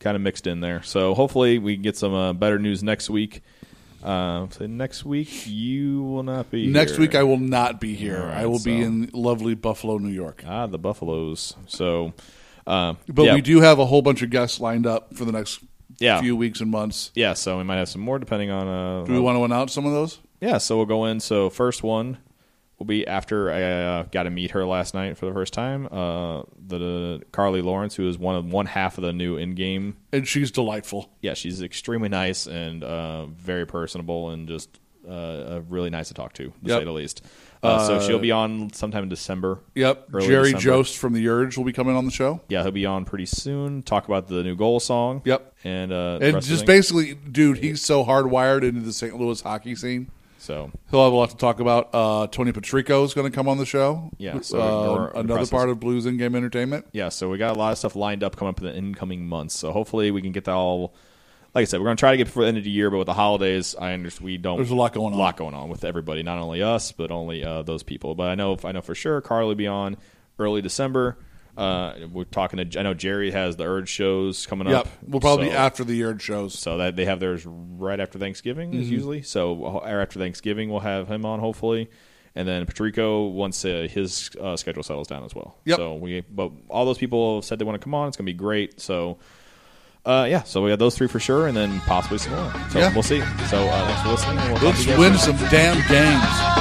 [0.00, 0.82] kind of mixed in there.
[0.82, 3.42] So, hopefully, we can get some uh, better news next week.
[4.02, 7.00] Uh, so next week you will not be next here.
[7.00, 8.18] week I will not be here.
[8.18, 10.42] Right, I will be in lovely Buffalo, New York.
[10.46, 11.54] ah the Buffaloes.
[11.66, 12.14] So,
[12.66, 15.32] uh, But yeah, we do have a whole bunch of guests lined up for the
[15.32, 15.60] next
[15.98, 16.18] Yeah.
[16.22, 17.10] few weeks and months.
[17.14, 17.34] yeah.
[17.34, 18.66] So we might have some more depending on.
[18.68, 20.18] Uh, Do we want to announce some of those?
[20.40, 21.20] Yeah, so we'll go in.
[21.20, 22.16] So first one
[22.80, 25.86] will be after I uh, got to meet her last night for the first time.
[25.92, 29.96] Uh, the Carly Lawrence, who is one of one half of the new in-game.
[30.12, 31.10] And she's delightful.
[31.20, 36.14] Yeah, she's extremely nice and uh, very personable and just uh, uh, really nice to
[36.14, 36.80] talk to, to Yep.
[36.80, 37.22] say the least.
[37.62, 39.60] Uh, so she'll be on sometime in December.
[39.74, 40.10] Yep.
[40.20, 40.60] Jerry December.
[40.60, 42.40] Jost from the Urge will be coming on the show.
[42.48, 43.82] Yeah, he'll be on pretty soon.
[43.82, 45.20] Talk about the new goal song.
[45.26, 45.54] Yep.
[45.64, 49.14] and uh, And just basically, dude, he's so hardwired into the St.
[49.18, 50.10] Louis hockey scene.
[50.40, 51.90] So He'll have a lot to talk about.
[51.92, 54.10] Uh, Tony Patrico is going to come on the show.
[54.16, 54.58] Yeah, so
[55.14, 56.86] Uh, another part of Blues in Game Entertainment.
[56.92, 59.26] yeah, so we got a lot of stuff lined up coming up in the incoming
[59.28, 59.54] months.
[59.54, 60.94] So hopefully we can get that all.
[61.54, 62.90] Like I said, we're going to try to get before the end of the year,
[62.90, 64.56] but with the holidays, I understand we don't.
[64.56, 65.18] There's a lot going on.
[65.18, 68.14] A lot going on with everybody, not only us, but only uh, those people.
[68.14, 69.96] But I know, I know for sure, Carly will be on
[70.38, 71.18] early December.
[71.56, 72.78] Uh, we're talking to.
[72.80, 74.78] I know Jerry has the Urge shows coming Yep.
[74.80, 74.88] up.
[75.06, 76.58] We'll probably be so- after the Urge shows.
[76.58, 78.82] So that they have theirs right after Thanksgiving Mm-hmm.
[78.82, 79.22] is usually.
[79.22, 81.90] So uh, after Thanksgiving, we'll have him on hopefully,
[82.34, 85.56] and then Patrico once uh, his uh, schedule settles down as well.
[85.66, 85.76] Yep.
[85.76, 88.08] So we, but all those people said they want to come on.
[88.08, 88.80] It's gonna be great.
[88.80, 89.18] So.
[90.02, 92.50] Uh, yeah, so we got those three for sure, and then possibly some more.
[92.70, 92.90] So Yeah.
[92.94, 93.20] we'll see.
[93.50, 94.36] So uh, thanks for listening.
[94.54, 96.59] We'll Let's win some damn games.